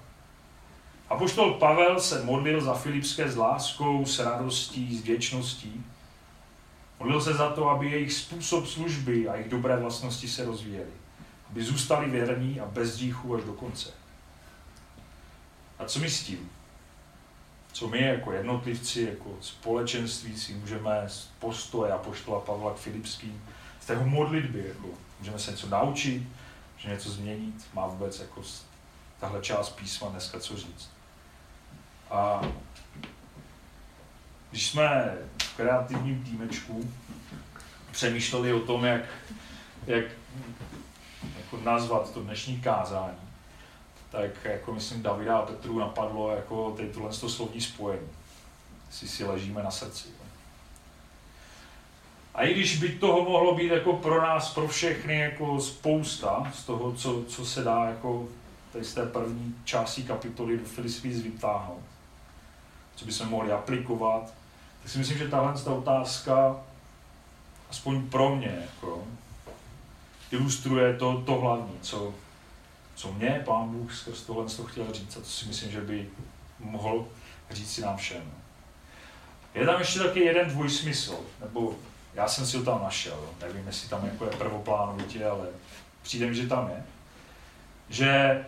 A 1.08 1.16
poštol 1.16 1.54
Pavel 1.54 2.00
se 2.00 2.24
modlil 2.24 2.60
za 2.60 2.74
Filipské 2.74 3.30
s 3.30 3.36
láskou, 3.36 4.06
s 4.06 4.18
radostí, 4.18 4.98
s 4.98 5.04
věčností. 5.04 5.84
Modlil 7.00 7.20
se 7.20 7.34
za 7.34 7.50
to, 7.50 7.68
aby 7.68 7.90
jejich 7.90 8.12
způsob 8.12 8.66
služby 8.66 9.28
a 9.28 9.34
jejich 9.34 9.50
dobré 9.50 9.76
vlastnosti 9.76 10.28
se 10.28 10.44
rozvíjely. 10.44 10.90
Aby 11.50 11.64
zůstali 11.64 12.10
věrní 12.10 12.60
a 12.60 12.66
bez 12.66 12.96
díchu 12.96 13.34
až 13.34 13.44
do 13.44 13.52
konce. 13.52 13.90
A 15.78 15.84
co 15.84 15.98
my 15.98 16.10
s 16.10 16.22
tím? 16.22 16.50
Co 17.72 17.88
my 17.88 18.02
jako 18.02 18.32
jednotlivci, 18.32 19.02
jako 19.02 19.36
společenství 19.40 20.38
si 20.38 20.54
můžeme 20.54 21.04
z 21.06 21.28
postoje 21.38 21.92
a 21.92 21.98
poštola 21.98 22.40
Pavla 22.40 22.74
k 22.74 22.76
Filipským, 22.76 23.44
z 23.80 23.86
tého 23.86 24.06
modlitby, 24.06 24.64
jako, 24.68 24.88
můžeme 25.18 25.38
se 25.38 25.50
něco 25.50 25.68
naučit, 25.68 26.22
můžeme 26.76 26.94
něco 26.94 27.10
změnit, 27.10 27.54
má 27.74 27.86
vůbec 27.86 28.20
jako 28.20 28.42
tahle 29.20 29.40
část 29.40 29.70
písma 29.70 30.08
dneska 30.08 30.40
co 30.40 30.56
říct. 30.56 30.90
A 32.10 32.42
když 34.50 34.66
jsme 34.70 35.18
v 35.42 35.56
kreativním 35.56 36.24
týmečku 36.24 36.90
přemýšleli 37.90 38.52
o 38.52 38.60
tom, 38.60 38.84
jak, 38.84 39.02
jak 39.86 40.04
jako 41.38 41.56
nazvat 41.64 42.12
to 42.12 42.22
dnešní 42.22 42.60
kázání, 42.60 43.27
tak 44.10 44.44
jako 44.44 44.72
myslím 44.72 45.02
Davida 45.02 45.38
a 45.38 45.46
Petru 45.46 45.78
napadlo 45.78 46.36
jako 46.36 46.70
tady 46.76 46.88
tohle 46.88 47.10
to 47.10 47.28
slovní 47.28 47.60
spojení. 47.60 48.08
Si 48.90 49.08
si 49.08 49.24
ležíme 49.24 49.62
na 49.62 49.70
srdci. 49.70 50.08
A 52.34 52.42
i 52.42 52.54
když 52.54 52.78
by 52.78 52.88
toho 52.88 53.30
mohlo 53.30 53.54
být 53.54 53.70
jako 53.70 53.92
pro 53.92 54.22
nás, 54.22 54.54
pro 54.54 54.68
všechny 54.68 55.20
jako 55.20 55.60
spousta 55.60 56.52
z 56.54 56.64
toho, 56.64 56.92
co, 56.92 57.24
co 57.24 57.46
se 57.46 57.64
dá 57.64 57.84
jako 57.84 58.28
tady 58.72 58.84
z 58.84 58.94
té 58.94 59.06
první 59.06 59.54
části 59.64 60.02
kapitoly 60.02 60.58
do 60.58 60.64
Filisví 60.64 61.10
vytáhnout, 61.10 61.82
co 62.96 63.04
bychom 63.04 63.28
mohli 63.28 63.52
aplikovat, 63.52 64.34
tak 64.82 64.92
si 64.92 64.98
myslím, 64.98 65.18
že 65.18 65.28
tahle 65.28 65.62
ta 65.62 65.70
otázka, 65.70 66.56
aspoň 67.70 68.08
pro 68.08 68.36
mě, 68.36 68.58
jako, 68.60 69.04
ilustruje 70.30 70.96
to, 70.96 71.22
to 71.26 71.34
hlavní, 71.34 71.74
co, 71.80 72.14
co 72.98 73.12
mě 73.12 73.42
pán 73.44 73.68
Bůh 73.68 73.94
skrz 73.94 74.22
tohle 74.22 74.46
to 74.46 74.64
chtěl 74.64 74.92
říct 74.92 75.16
a 75.16 75.20
to 75.20 75.26
si 75.26 75.46
myslím, 75.46 75.72
že 75.72 75.80
by 75.80 76.08
mohl 76.58 77.08
říct 77.50 77.72
si 77.72 77.80
nám 77.80 77.96
všem. 77.96 78.32
Je 79.54 79.66
tam 79.66 79.78
ještě 79.78 79.98
taky 79.98 80.20
jeden 80.20 80.48
dvojsmysl, 80.48 81.18
nebo 81.40 81.74
já 82.14 82.28
jsem 82.28 82.46
si 82.46 82.56
ho 82.56 82.62
tam 82.62 82.82
našel, 82.82 83.18
nevím, 83.40 83.66
jestli 83.66 83.88
tam 83.88 84.04
jako 84.04 84.24
je 84.24 84.30
prvoplánovitě, 84.30 85.26
ale 85.26 85.46
přijde 86.02 86.26
mi, 86.26 86.34
že 86.34 86.48
tam 86.48 86.68
je. 86.68 86.84
Že 87.88 88.44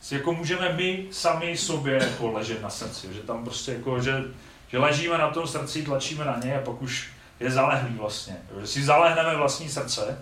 si 0.00 0.14
jako 0.14 0.32
můžeme 0.32 0.72
my 0.72 1.06
sami 1.10 1.56
sobě 1.56 1.94
jako 1.94 2.32
ležet 2.32 2.62
na 2.62 2.70
srdci, 2.70 3.14
že 3.14 3.20
tam 3.20 3.44
prostě 3.44 3.72
jako, 3.72 4.02
že, 4.02 4.24
že 4.68 4.78
ležíme 4.78 5.18
na 5.18 5.30
tom 5.30 5.46
srdci, 5.46 5.82
tlačíme 5.82 6.24
na 6.24 6.38
ně 6.44 6.58
a 6.58 6.64
pak 6.64 6.82
už 6.82 7.10
je 7.40 7.50
zalehlý 7.50 7.94
vlastně. 7.94 8.36
Že 8.60 8.66
si 8.66 8.84
zalehneme 8.84 9.36
vlastní 9.36 9.68
srdce 9.68 10.18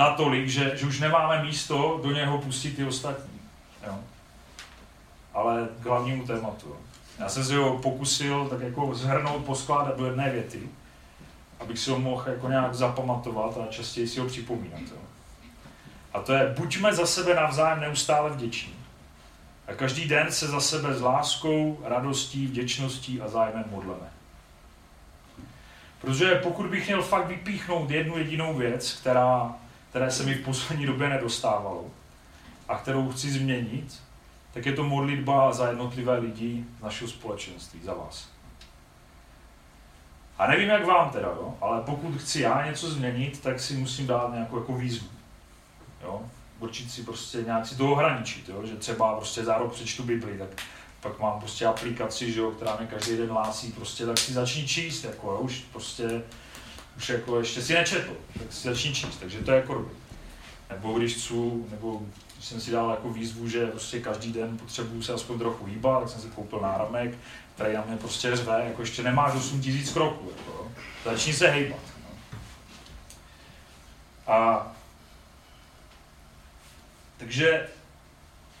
natolik, 0.00 0.48
že, 0.48 0.76
že 0.76 0.86
už 0.86 1.00
nemáme 1.00 1.42
místo 1.42 2.00
do 2.02 2.12
něho 2.12 2.38
pustit 2.38 2.76
ty 2.76 2.84
ostatní. 2.84 3.40
Jo. 3.86 3.98
Ale 5.34 5.68
k 5.80 5.86
hlavnímu 5.86 6.26
tématu. 6.26 6.76
Já 7.18 7.28
jsem 7.28 7.44
si 7.44 7.54
ho 7.54 7.78
pokusil 7.78 8.48
tak 8.48 8.60
jako 8.60 8.94
zhrnout, 8.94 9.44
poskládat 9.44 9.96
do 9.96 10.06
jedné 10.06 10.30
věty, 10.30 10.68
abych 11.60 11.78
si 11.78 11.90
ho 11.90 11.98
mohl 11.98 12.24
jako 12.30 12.48
nějak 12.48 12.74
zapamatovat 12.74 13.58
a 13.58 13.72
častěji 13.72 14.08
si 14.08 14.20
ho 14.20 14.26
připomínat. 14.26 14.80
Jo. 14.80 15.02
A 16.12 16.20
to 16.20 16.32
je, 16.32 16.54
buďme 16.58 16.94
za 16.94 17.06
sebe 17.06 17.34
navzájem 17.34 17.80
neustále 17.80 18.30
vděční. 18.30 18.74
A 19.66 19.74
každý 19.74 20.08
den 20.08 20.32
se 20.32 20.46
za 20.46 20.60
sebe 20.60 20.94
s 20.94 21.00
láskou, 21.00 21.80
radostí, 21.84 22.46
vděčností 22.46 23.20
a 23.20 23.28
zájmem 23.28 23.64
modleme. 23.70 24.10
Protože 26.00 26.34
pokud 26.34 26.66
bych 26.66 26.86
měl 26.86 27.02
fakt 27.02 27.26
vypíchnout 27.26 27.90
jednu 27.90 28.18
jedinou 28.18 28.54
věc, 28.54 28.92
která, 28.92 29.54
které 29.90 30.10
se 30.10 30.22
mi 30.22 30.34
v 30.34 30.44
poslední 30.44 30.86
době 30.86 31.08
nedostávalo 31.08 31.84
a 32.68 32.78
kterou 32.78 33.12
chci 33.12 33.30
změnit, 33.30 34.02
tak 34.54 34.66
je 34.66 34.72
to 34.72 34.84
modlitba 34.84 35.52
za 35.52 35.68
jednotlivé 35.68 36.18
lidi 36.18 36.64
našeho 36.82 37.10
společenství, 37.10 37.80
za 37.82 37.94
vás. 37.94 38.28
A 40.38 40.46
nevím, 40.46 40.68
jak 40.68 40.86
vám 40.86 41.10
teda, 41.10 41.28
jo? 41.28 41.54
ale 41.60 41.80
pokud 41.80 42.16
chci 42.16 42.40
já 42.40 42.66
něco 42.66 42.90
změnit, 42.90 43.40
tak 43.40 43.60
si 43.60 43.74
musím 43.74 44.06
dát 44.06 44.32
nějakou 44.32 44.58
jako 44.58 44.72
výzvu. 44.72 45.08
Jo? 46.02 46.22
Určit 46.60 46.90
si 46.90 47.02
prostě 47.02 47.42
nějak 47.42 47.66
si 47.66 47.76
to 47.76 47.92
ohraničit, 47.92 48.48
jo? 48.48 48.66
že 48.66 48.76
třeba 48.76 49.14
prostě 49.14 49.44
za 49.44 49.58
rok 49.58 49.72
přečtu 49.72 50.02
Bibli, 50.02 50.38
tak 50.38 50.48
pak 51.00 51.18
mám 51.18 51.40
prostě 51.40 51.66
aplikaci, 51.66 52.32
že 52.32 52.40
jo, 52.40 52.50
která 52.50 52.76
mi 52.80 52.86
každý 52.86 53.16
den 53.16 53.28
hlásí, 53.28 53.72
prostě 53.72 54.06
tak 54.06 54.18
si 54.18 54.32
začni 54.32 54.68
číst, 54.68 55.04
jako 55.04 55.30
jo? 55.30 55.38
už 55.38 55.58
prostě, 55.72 56.22
už 56.96 57.08
jako 57.08 57.38
ještě 57.38 57.62
si 57.62 57.74
nečetl, 57.74 58.16
tak 58.38 58.52
si 58.52 58.68
začni 58.68 58.94
číst, 58.94 59.16
takže 59.20 59.38
to 59.38 59.50
je 59.50 59.56
jako 59.56 59.74
dobrý. 59.74 59.94
Nebo 60.70 60.98
když 60.98 61.14
chci, 61.14 61.34
nebo 61.70 62.02
když 62.34 62.44
jsem 62.48 62.60
si 62.60 62.70
dal 62.70 62.90
jako 62.90 63.10
výzvu, 63.10 63.48
že 63.48 63.66
prostě 63.66 64.00
každý 64.00 64.32
den 64.32 64.58
potřebuju 64.58 65.02
se 65.02 65.12
aspoň 65.12 65.38
trochu 65.38 65.64
hýbat, 65.64 66.00
tak 66.00 66.10
jsem 66.10 66.20
si 66.20 66.28
koupil 66.28 66.60
náramek, 66.60 67.18
který 67.54 67.74
na 67.74 67.84
mě 67.84 67.96
prostě 67.96 68.36
řve, 68.36 68.64
jako 68.64 68.82
ještě 68.82 69.02
nemáš 69.02 69.34
8 69.34 69.60
tisíc 69.60 69.92
kroků, 69.92 70.32
jako, 70.36 70.70
začni 71.04 71.32
se 71.32 71.50
hejbat. 71.50 71.80
No. 72.02 72.10
A 74.34 74.66
takže 77.16 77.68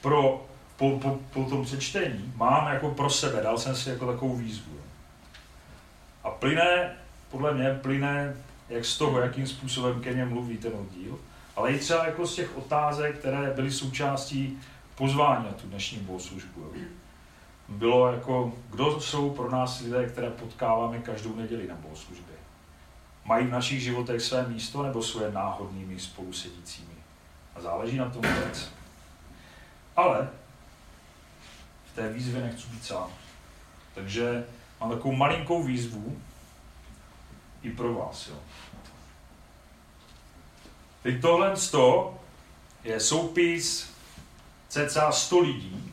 pro, 0.00 0.46
po, 0.76 0.98
po, 0.98 1.18
po 1.32 1.44
tom 1.44 1.64
přečtení 1.64 2.32
mám 2.36 2.72
jako 2.72 2.90
pro 2.90 3.10
sebe, 3.10 3.42
dal 3.42 3.58
jsem 3.58 3.76
si 3.76 3.90
jako 3.90 4.12
takovou 4.12 4.36
výzvu. 4.36 4.80
A 6.24 6.30
plyne, 6.30 6.96
podle 7.30 7.54
mě 7.54 7.78
plyne 7.82 8.36
jak 8.68 8.84
z 8.84 8.98
toho, 8.98 9.20
jakým 9.20 9.46
způsobem 9.46 10.00
ke 10.00 10.12
mně 10.12 10.24
mluví 10.24 10.56
ten 10.58 10.72
oddíl, 10.74 11.18
ale 11.56 11.72
i 11.72 11.78
třeba 11.78 12.06
jako 12.06 12.26
z 12.26 12.34
těch 12.34 12.58
otázek, 12.58 13.18
které 13.18 13.50
byly 13.50 13.70
součástí 13.70 14.58
pozvání 14.94 15.44
na 15.44 15.52
tu 15.52 15.66
dnešní 15.66 15.98
bohoslužbu. 15.98 16.72
Bylo 17.68 18.12
jako, 18.12 18.52
kdo 18.70 19.00
jsou 19.00 19.30
pro 19.30 19.50
nás 19.50 19.80
lidé, 19.80 20.06
které 20.06 20.30
potkáváme 20.30 20.98
každou 20.98 21.36
neděli 21.36 21.68
na 21.68 21.74
bohoslužbě. 21.74 22.34
Mají 23.24 23.46
v 23.46 23.50
našich 23.50 23.80
životech 23.80 24.22
své 24.22 24.48
místo 24.48 24.82
nebo 24.82 25.02
jsou 25.02 25.30
náhodnými 25.30 26.00
spolusedícími. 26.00 26.94
A 27.56 27.60
záleží 27.60 27.96
na 27.96 28.10
tom 28.10 28.22
věc. 28.22 28.72
Ale 29.96 30.28
v 31.92 31.96
té 31.96 32.12
výzvě 32.12 32.42
nechci 32.42 32.68
být 32.68 32.84
sám. 32.84 33.10
Takže 33.94 34.44
mám 34.80 34.90
takovou 34.90 35.14
malinkou 35.14 35.62
výzvu 35.62 36.18
i 37.62 37.70
pro 37.70 37.94
vás. 37.94 38.28
Jo. 38.28 38.36
Teď 41.02 41.20
tohle 41.20 41.54
je 42.84 43.00
soupis 43.00 43.90
cca 44.68 45.12
100 45.12 45.40
lidí, 45.40 45.92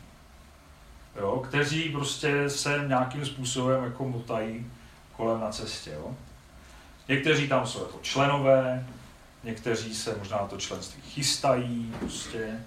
jo, 1.16 1.44
kteří 1.48 1.90
prostě 1.90 2.50
se 2.50 2.84
nějakým 2.88 3.26
způsobem 3.26 3.84
jako 3.84 4.08
motají 4.10 4.72
kolem 5.16 5.42
na 5.42 5.52
cestě. 5.52 5.92
Jo. 5.92 6.16
Někteří 7.08 7.48
tam 7.48 7.68
jsou 7.68 7.82
jako 7.82 8.00
členové, 8.02 8.88
někteří 9.44 9.96
se 9.96 10.16
možná 10.20 10.38
to 10.38 10.58
členství 10.58 11.02
chystají, 11.02 11.94
prostě. 12.00 12.60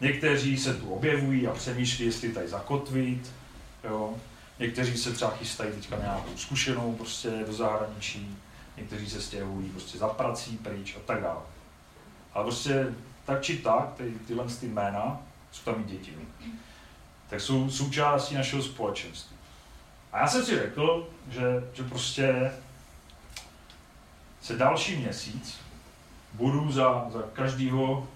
někteří 0.00 0.58
se 0.58 0.74
tu 0.74 0.94
objevují 0.94 1.46
a 1.46 1.52
přemýšlí, 1.52 2.06
jestli 2.06 2.32
tady 2.32 2.48
zakotvit, 2.48 3.32
jo. 3.84 4.14
Někteří 4.60 4.96
se 4.96 5.12
třeba 5.12 5.30
chystají 5.30 5.72
teďka 5.72 5.96
nějakou 5.96 6.36
zkušenou 6.36 6.94
prostě 6.94 7.30
do 7.46 7.52
zahraničí, 7.52 8.38
někteří 8.76 9.10
se 9.10 9.22
stěhují 9.22 9.70
prostě 9.70 9.98
za 9.98 10.08
prací 10.08 10.56
pryč 10.56 10.96
a 10.96 11.00
tak 11.06 11.22
dále. 11.22 11.40
Ale 12.32 12.44
prostě 12.44 12.94
tak 13.24 13.42
či 13.42 13.58
tak, 13.58 13.94
ty, 13.96 14.14
tyhle 14.26 14.44
ty 14.60 14.66
jména, 14.66 15.20
jsou 15.52 15.62
tam 15.62 15.80
i 15.80 15.84
děti, 15.84 16.14
tak 17.28 17.40
jsou 17.40 17.70
součástí 17.70 18.34
našeho 18.34 18.62
společenství. 18.62 19.36
A 20.12 20.18
já 20.18 20.28
jsem 20.28 20.44
si 20.44 20.58
řekl, 20.58 21.08
že, 21.30 21.42
že 21.74 21.82
prostě 21.82 22.52
se 24.42 24.56
další 24.56 24.96
měsíc 24.96 25.60
budu 26.32 26.72
za, 26.72 27.06
za 27.12 27.22
každýho 27.32 28.08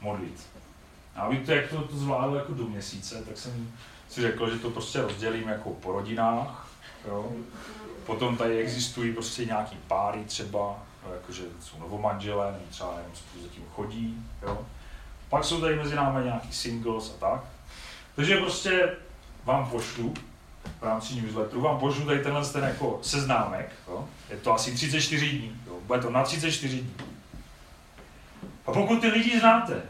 modlit. 0.00 0.46
A 1.18 1.28
to, 1.46 1.52
jak 1.52 1.70
to, 1.70 1.82
to 1.82 1.96
zvládlo 1.96 2.36
jako 2.36 2.54
do 2.54 2.64
měsíce, 2.64 3.24
tak 3.28 3.38
jsem 3.38 3.72
si 4.08 4.20
řekl, 4.20 4.50
že 4.50 4.58
to 4.58 4.70
prostě 4.70 5.02
rozdělím 5.02 5.48
jako 5.48 5.70
po 5.70 5.92
rodinách. 5.92 6.68
Jo. 7.06 7.32
Potom 8.06 8.36
tady 8.36 8.58
existují 8.58 9.12
prostě 9.12 9.44
nějaký 9.44 9.76
páry 9.88 10.24
třeba, 10.24 10.76
jakože 11.12 11.42
jsou 11.60 11.78
novomanželé, 11.78 12.52
nebo 12.52 12.64
třeba 12.70 12.94
jenom 12.96 13.12
spolu 13.14 13.44
zatím 13.44 13.64
chodí. 13.74 14.26
Jo. 14.42 14.66
Pak 15.28 15.44
jsou 15.44 15.60
tady 15.60 15.76
mezi 15.76 15.94
námi 15.94 16.24
nějaký 16.24 16.52
singles 16.52 17.14
a 17.14 17.20
tak. 17.20 17.44
Takže 18.16 18.36
prostě 18.36 18.96
vám 19.44 19.70
pošlu 19.70 20.14
v 20.80 20.82
rámci 20.82 21.14
newsletteru, 21.14 21.60
vám 21.60 21.78
pošlu 21.78 22.06
tady 22.06 22.18
tenhle 22.18 22.46
ten 22.46 22.64
jako 22.64 22.98
seznámek, 23.02 23.72
jo. 23.88 24.08
je 24.30 24.36
to 24.36 24.54
asi 24.54 24.74
34 24.74 25.28
dní, 25.30 25.60
jo. 25.66 25.78
bude 25.86 26.00
to 26.00 26.10
na 26.10 26.22
34 26.22 26.80
dní. 26.80 26.94
A 28.66 28.72
pokud 28.72 29.00
ty 29.00 29.08
lidi 29.08 29.40
znáte, 29.40 29.82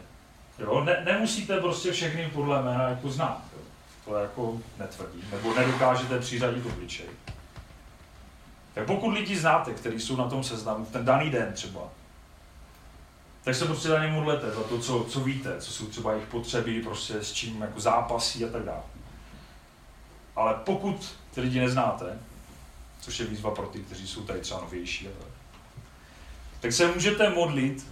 jo, 0.59 0.83
ne, 0.83 1.01
nemusíte 1.05 1.59
prostě 1.59 1.91
všechny 1.91 2.29
podle 2.33 2.63
jména 2.63 2.89
jako 2.89 3.09
znát, 3.09 3.43
jo. 3.53 3.63
to 4.05 4.15
jako 4.15 4.57
netvrdí, 4.79 5.23
nebo 5.31 5.53
nedokážete 5.53 6.19
přiřadit 6.19 6.65
obličej. 6.65 7.05
Tak 8.73 8.85
pokud 8.85 9.09
lidi 9.09 9.37
znáte, 9.37 9.73
kteří 9.73 9.99
jsou 9.99 10.15
na 10.15 10.29
tom 10.29 10.43
seznamu 10.43 10.85
v 10.85 10.91
ten 10.91 11.05
daný 11.05 11.29
den 11.29 11.53
třeba, 11.53 11.81
tak 13.43 13.55
se 13.55 13.65
prostě 13.65 13.87
za 13.87 14.03
ně 14.03 14.11
modlete, 14.11 14.51
za 14.51 14.63
to, 14.63 14.79
co, 14.79 15.05
co 15.09 15.19
víte, 15.19 15.61
co 15.61 15.71
jsou 15.71 15.85
třeba 15.85 16.11
jejich 16.11 16.27
potřeby, 16.27 16.81
prostě 16.81 17.13
s 17.13 17.33
čím 17.33 17.61
jako 17.61 17.79
zápasí 17.79 18.45
a 18.45 18.49
tak 18.49 18.63
dále. 18.63 18.83
Ale 20.35 20.55
pokud 20.63 21.15
ty 21.33 21.41
lidi 21.41 21.59
neznáte, 21.59 22.19
což 22.99 23.19
je 23.19 23.25
výzva 23.25 23.51
pro 23.51 23.67
ty, 23.67 23.79
kteří 23.79 24.07
jsou 24.07 24.23
tady 24.23 24.39
třeba 24.39 24.61
novější, 24.61 25.09
tak 26.59 26.73
se 26.73 26.87
můžete 26.87 27.29
modlit 27.29 27.87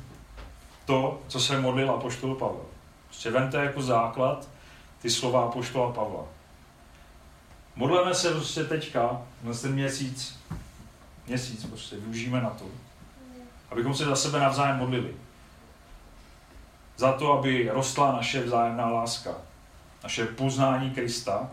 to, 0.87 1.21
co 1.27 1.39
se 1.39 1.61
modlil 1.61 1.91
Apoštol 1.91 2.35
Pavel. 2.35 2.65
Prostě 3.07 3.31
vente 3.31 3.57
jako 3.57 3.81
základ 3.81 4.49
ty 5.01 5.09
slova 5.09 5.43
Apoštola 5.43 5.91
Pavla. 5.91 6.23
Modleme 7.75 8.13
se 8.15 8.31
prostě 8.31 8.63
teďka, 8.63 9.21
na 9.43 9.53
ten 9.53 9.73
měsíc, 9.73 10.39
měsíc 11.27 11.65
prostě 11.65 11.95
využijeme 11.95 12.41
na 12.41 12.49
to, 12.49 12.65
abychom 13.71 13.95
se 13.95 14.05
za 14.05 14.15
sebe 14.15 14.39
navzájem 14.39 14.77
modlili. 14.77 15.15
Za 16.97 17.11
to, 17.11 17.33
aby 17.33 17.69
rostla 17.73 18.11
naše 18.11 18.43
vzájemná 18.43 18.89
láska, 18.89 19.31
naše 20.03 20.25
poznání 20.25 20.91
Krista 20.91 21.49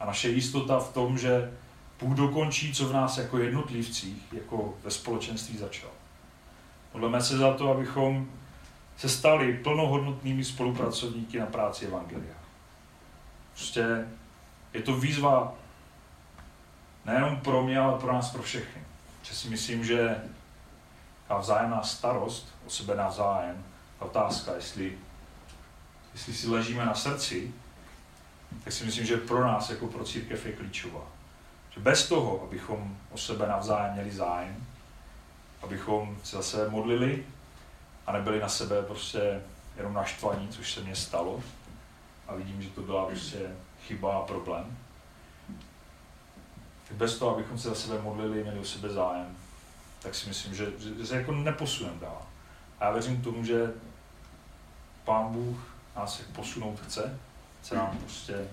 a 0.00 0.06
naše 0.06 0.28
jistota 0.28 0.78
v 0.78 0.92
tom, 0.92 1.18
že 1.18 1.52
Bůh 2.00 2.16
dokončí, 2.16 2.74
co 2.74 2.88
v 2.88 2.92
nás 2.92 3.18
jako 3.18 3.38
jednotlivcích, 3.38 4.32
jako 4.32 4.74
ve 4.84 4.90
společenství 4.90 5.58
začal. 5.58 5.90
Modleme 6.94 7.22
se 7.22 7.38
za 7.38 7.54
to, 7.54 7.70
abychom 7.70 8.28
se 8.96 9.08
stali 9.08 9.52
plnohodnotnými 9.52 10.44
spolupracovníky 10.44 11.38
na 11.38 11.46
práci 11.46 11.86
Evangelia. 11.86 12.34
Prostě 13.52 14.08
je 14.74 14.82
to 14.82 14.96
výzva 14.96 15.54
nejenom 17.04 17.40
pro 17.40 17.62
mě, 17.62 17.78
ale 17.78 17.98
pro 17.98 18.12
nás, 18.12 18.30
pro 18.30 18.42
všechny. 18.42 18.82
Že 19.22 19.34
si 19.34 19.48
myslím, 19.48 19.84
že 19.84 20.22
ta 21.28 21.38
vzájemná 21.38 21.82
starost 21.82 22.54
o 22.66 22.70
sebe 22.70 22.96
navzájem, 22.96 23.64
ta 23.98 24.04
otázka, 24.04 24.54
jestli, 24.54 24.98
jestli 26.12 26.34
si 26.34 26.48
ležíme 26.48 26.84
na 26.84 26.94
srdci, 26.94 27.54
tak 28.64 28.72
si 28.72 28.84
myslím, 28.84 29.06
že 29.06 29.16
pro 29.16 29.46
nás 29.46 29.70
jako 29.70 29.86
pro 29.86 30.04
církev 30.04 30.46
je 30.46 30.52
klíčová. 30.52 31.02
Že 31.70 31.80
bez 31.80 32.08
toho, 32.08 32.42
abychom 32.42 32.96
o 33.10 33.18
sebe 33.18 33.48
navzájem 33.48 33.92
měli 33.92 34.10
zájem, 34.10 34.66
abychom 35.62 36.18
se 36.22 36.36
zase 36.36 36.68
modlili 36.68 37.24
a 38.06 38.12
nebyli 38.12 38.40
na 38.40 38.48
sebe 38.48 38.82
prostě 38.82 39.42
jenom 39.76 39.94
naštvaní, 39.94 40.48
což 40.48 40.72
se 40.72 40.80
mně 40.80 40.96
stalo. 40.96 41.42
A 42.28 42.34
vidím, 42.34 42.62
že 42.62 42.70
to 42.70 42.82
byla 42.82 43.06
prostě 43.06 43.38
chyba 43.86 44.16
a 44.16 44.22
problém. 44.22 44.78
Tak 46.88 46.96
bez 46.96 47.18
toho, 47.18 47.34
abychom 47.34 47.58
se 47.58 47.68
za 47.68 47.74
sebe 47.74 48.02
modlili, 48.02 48.42
měli 48.42 48.58
o 48.58 48.64
sebe 48.64 48.88
zájem, 48.88 49.36
tak 50.02 50.14
si 50.14 50.28
myslím, 50.28 50.54
že, 50.54 50.72
že 50.98 51.06
se 51.06 51.16
jako 51.16 51.32
neposuneme 51.32 52.00
dál. 52.00 52.22
A 52.80 52.84
já 52.84 52.90
věřím 52.90 53.22
tomu, 53.22 53.44
že 53.44 53.72
Pán 55.04 55.32
Bůh 55.32 55.58
nás 55.96 56.18
jak 56.18 56.28
posunout 56.28 56.80
chce, 56.80 57.18
chce 57.60 57.74
nám 57.74 57.98
prostě 57.98 58.48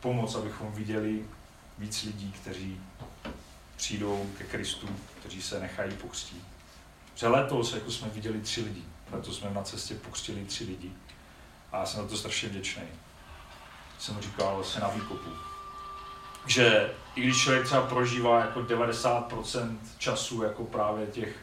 pomoct, 0.00 0.34
abychom 0.34 0.72
viděli 0.72 1.24
víc 1.78 2.02
lidí, 2.02 2.32
kteří 2.32 2.80
přijdou 3.76 4.30
ke 4.38 4.44
Kristu, 4.44 4.88
kteří 5.20 5.42
se 5.42 5.60
nechají 5.60 5.92
pokřtít. 5.92 6.44
Že 7.18 7.28
letos 7.28 7.72
jako 7.72 7.90
jsme 7.90 8.08
viděli 8.08 8.40
tři 8.40 8.60
lidi. 8.60 8.82
Letos 9.12 9.38
jsme 9.38 9.50
na 9.50 9.62
cestě 9.62 9.94
pokřtili 9.94 10.44
tři 10.44 10.64
lidi. 10.64 10.92
A 11.72 11.78
já 11.78 11.86
jsem 11.86 12.02
na 12.02 12.08
to 12.08 12.16
strašně 12.16 12.48
vděčný. 12.48 12.82
Jsem 13.98 14.20
říkal 14.20 14.64
se 14.64 14.80
na 14.80 14.88
výkopu. 14.88 15.30
Že 16.46 16.90
i 17.14 17.20
když 17.20 17.42
člověk 17.42 17.64
třeba 17.66 17.82
prožívá 17.82 18.40
jako 18.40 18.60
90% 18.60 19.76
času 19.98 20.42
jako 20.42 20.64
právě 20.64 21.06
těch 21.06 21.36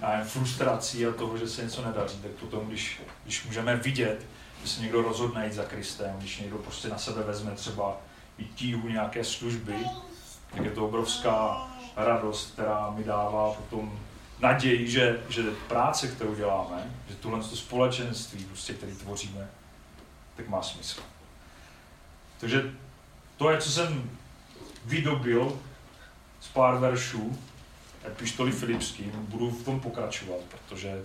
nevím, 0.00 0.26
frustrací 0.26 1.06
a 1.06 1.12
toho, 1.12 1.38
že 1.38 1.48
se 1.48 1.62
něco 1.62 1.84
nedaří, 1.84 2.18
tak 2.22 2.30
potom, 2.30 2.66
když, 2.66 3.00
když 3.24 3.44
můžeme 3.44 3.76
vidět, 3.76 4.26
Když 4.58 4.70
se 4.70 4.80
někdo 4.80 5.02
rozhodne 5.02 5.46
jít 5.46 5.52
za 5.52 5.64
Kristem, 5.64 6.16
když 6.18 6.38
někdo 6.38 6.58
prostě 6.58 6.88
na 6.88 6.98
sebe 6.98 7.22
vezme 7.22 7.50
třeba 7.50 7.96
i 8.38 8.44
tíhu 8.44 8.88
nějaké 8.88 9.24
služby, 9.24 9.76
tak 10.50 10.64
je 10.64 10.70
to 10.70 10.86
obrovská 10.86 11.68
radost, 11.96 12.52
která 12.52 12.90
mi 12.90 13.04
dává 13.04 13.52
potom 13.52 13.98
naději, 14.40 14.90
že, 14.90 15.20
že 15.28 15.42
práce, 15.68 16.08
kterou 16.08 16.34
děláme, 16.34 16.94
že 17.08 17.14
tuhle 17.14 17.40
to 17.40 17.56
společenství, 17.56 18.44
prostě, 18.44 18.74
který 18.74 18.92
tvoříme, 18.96 19.48
tak 20.36 20.48
má 20.48 20.62
smysl. 20.62 21.00
Takže 22.40 22.74
to 23.36 23.50
je, 23.50 23.58
co 23.58 23.70
jsem 23.70 24.10
vydobil 24.84 25.60
z 26.40 26.48
pár 26.48 26.78
veršů 26.78 27.38
epištoly 28.06 28.52
Filipským, 28.52 29.12
budu 29.12 29.50
v 29.50 29.64
tom 29.64 29.80
pokračovat, 29.80 30.40
protože 30.40 31.02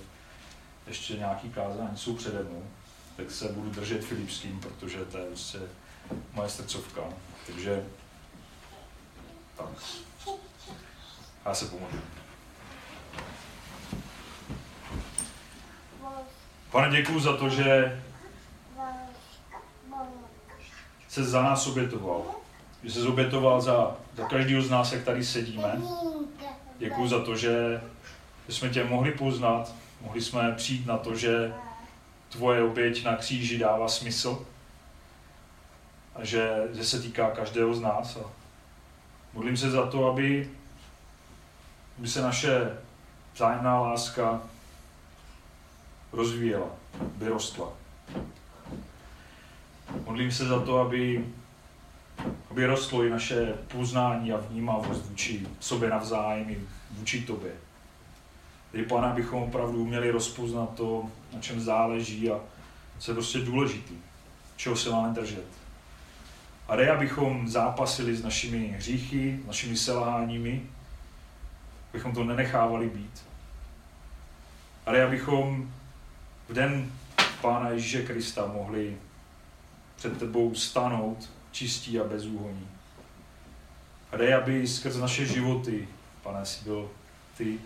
ještě 0.88 1.14
nějaký 1.14 1.50
kázání 1.50 1.98
jsou 1.98 2.16
přede 2.16 2.44
mnou, 2.44 2.64
tak 3.18 3.32
se 3.32 3.48
budu 3.48 3.70
držet 3.70 4.06
Filipským, 4.06 4.60
protože 4.60 5.06
to 5.06 5.18
je 5.18 5.26
prostě 5.26 5.60
moje 6.34 6.50
srdcovka. 6.50 7.02
Takže 7.48 7.86
tak. 9.58 9.68
Já 11.46 11.54
se 11.54 11.66
pomůžu. 11.66 11.98
Pane, 16.72 16.98
děkuji 16.98 17.20
za 17.20 17.38
to, 17.38 17.50
že 17.50 18.02
se 21.08 21.24
za 21.24 21.44
nás 21.44 21.68
obětoval. 21.68 22.24
Že 22.84 22.92
se 22.92 23.02
zobětoval 23.02 23.62
za, 23.62 23.96
za 24.18 24.28
každého 24.28 24.62
z 24.62 24.70
nás, 24.70 24.92
jak 24.92 25.04
tady 25.04 25.26
sedíme. 25.26 25.82
Děkuji 26.78 27.08
za 27.08 27.24
to, 27.24 27.36
že, 27.36 27.82
že 28.48 28.56
jsme 28.56 28.70
tě 28.70 28.84
mohli 28.84 29.12
poznat, 29.12 29.74
mohli 30.02 30.22
jsme 30.22 30.52
přijít 30.52 30.86
na 30.86 30.98
to, 30.98 31.16
že 31.16 31.54
tvoje 32.30 32.64
oběť 32.64 33.04
na 33.04 33.16
kříži 33.16 33.58
dává 33.58 33.88
smysl 33.88 34.46
a 36.16 36.26
že, 36.26 36.68
že 36.74 36.86
se 36.86 37.02
týká 37.02 37.30
každého 37.30 37.74
z 37.74 37.82
nás. 37.82 38.16
A 38.16 38.30
modlím 39.34 39.58
se 39.58 39.72
za 39.72 39.86
to, 39.86 40.12
aby, 40.12 40.50
aby 41.98 42.08
se 42.08 42.22
naše 42.22 42.78
vzájemná 43.34 43.80
láska 43.80 44.42
rozvíjela, 46.12 46.68
vyrostla. 47.18 47.74
Modlím 50.06 50.32
se 50.32 50.46
za 50.46 50.60
to, 50.60 50.80
aby, 50.80 51.26
aby 52.52 52.66
rostlo 52.66 53.04
i 53.04 53.10
naše 53.10 53.54
poznání 53.68 54.34
a 54.34 54.38
vnímavost 54.38 55.06
vůči 55.06 55.48
sobě 55.60 55.90
navzájem 55.90 56.50
i 56.50 56.60
vůči 56.92 57.22
tobě. 57.22 57.52
Dej 58.74 58.86
Pane, 58.86 59.08
abychom 59.08 59.44
opravdu 59.44 59.86
měli 59.86 60.12
rozpoznat 60.12 60.76
to, 60.76 61.06
na 61.34 61.42
čem 61.42 61.62
záleží 61.62 62.32
a 62.32 62.40
co 63.00 63.12
je 63.12 63.16
prostě 63.16 63.40
důležitý, 63.40 63.94
čeho 64.56 64.76
se 64.76 64.90
máme 64.90 65.14
držet. 65.14 65.46
A 66.68 66.76
dej, 66.76 66.90
abychom 66.90 67.48
zápasili 67.48 68.16
s 68.16 68.24
našimi 68.24 68.68
hříchy, 68.68 69.40
našimi 69.48 69.78
selháními, 69.78 70.62
abychom 71.92 72.14
to 72.14 72.24
nenechávali 72.24 72.90
být. 72.90 73.26
A 74.86 74.92
dej, 74.92 75.04
abychom 75.04 75.74
v 76.50 76.54
den 76.54 76.92
Pána 77.42 77.70
Ježíše 77.70 78.02
Krista 78.04 78.46
mohli 78.46 78.98
před 79.96 80.20
tebou 80.20 80.56
stanout 80.56 81.30
čistí 81.52 82.00
a 82.00 82.04
bezúhoní. 82.04 82.68
A 84.12 84.18
dej, 84.18 84.34
aby 84.34 84.68
skrz 84.68 84.98
naše 84.98 85.26
životy, 85.26 85.88
pane, 86.24 86.46
si 86.46 86.64
byl 86.64 86.92
ty 87.38 87.60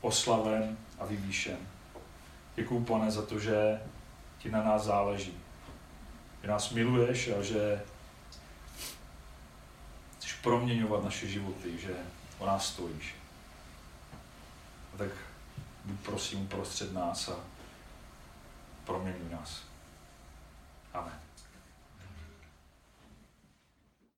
oslaven 0.00 0.76
a 0.98 1.04
vyvýšen. 1.04 1.56
Děkuju, 2.56 2.84
pane, 2.84 3.10
za 3.10 3.22
to, 3.22 3.38
že 3.38 3.80
ti 4.38 4.50
na 4.50 4.62
nás 4.62 4.84
záleží. 4.84 5.34
Že 6.42 6.48
nás 6.48 6.70
miluješ 6.70 7.28
a 7.38 7.42
že 7.42 7.82
chceš 10.18 10.32
proměňovat 10.32 11.04
naše 11.04 11.26
životy, 11.28 11.78
že 11.78 11.94
o 12.38 12.46
nás 12.46 12.66
stojíš 12.66 13.17
tak 14.98 15.10
prosím 16.02 16.48
prostřed 16.48 16.92
nás 16.92 17.28
a 17.28 17.36
promění 18.84 19.30
nás. 19.30 19.62
Amen. 20.94 21.27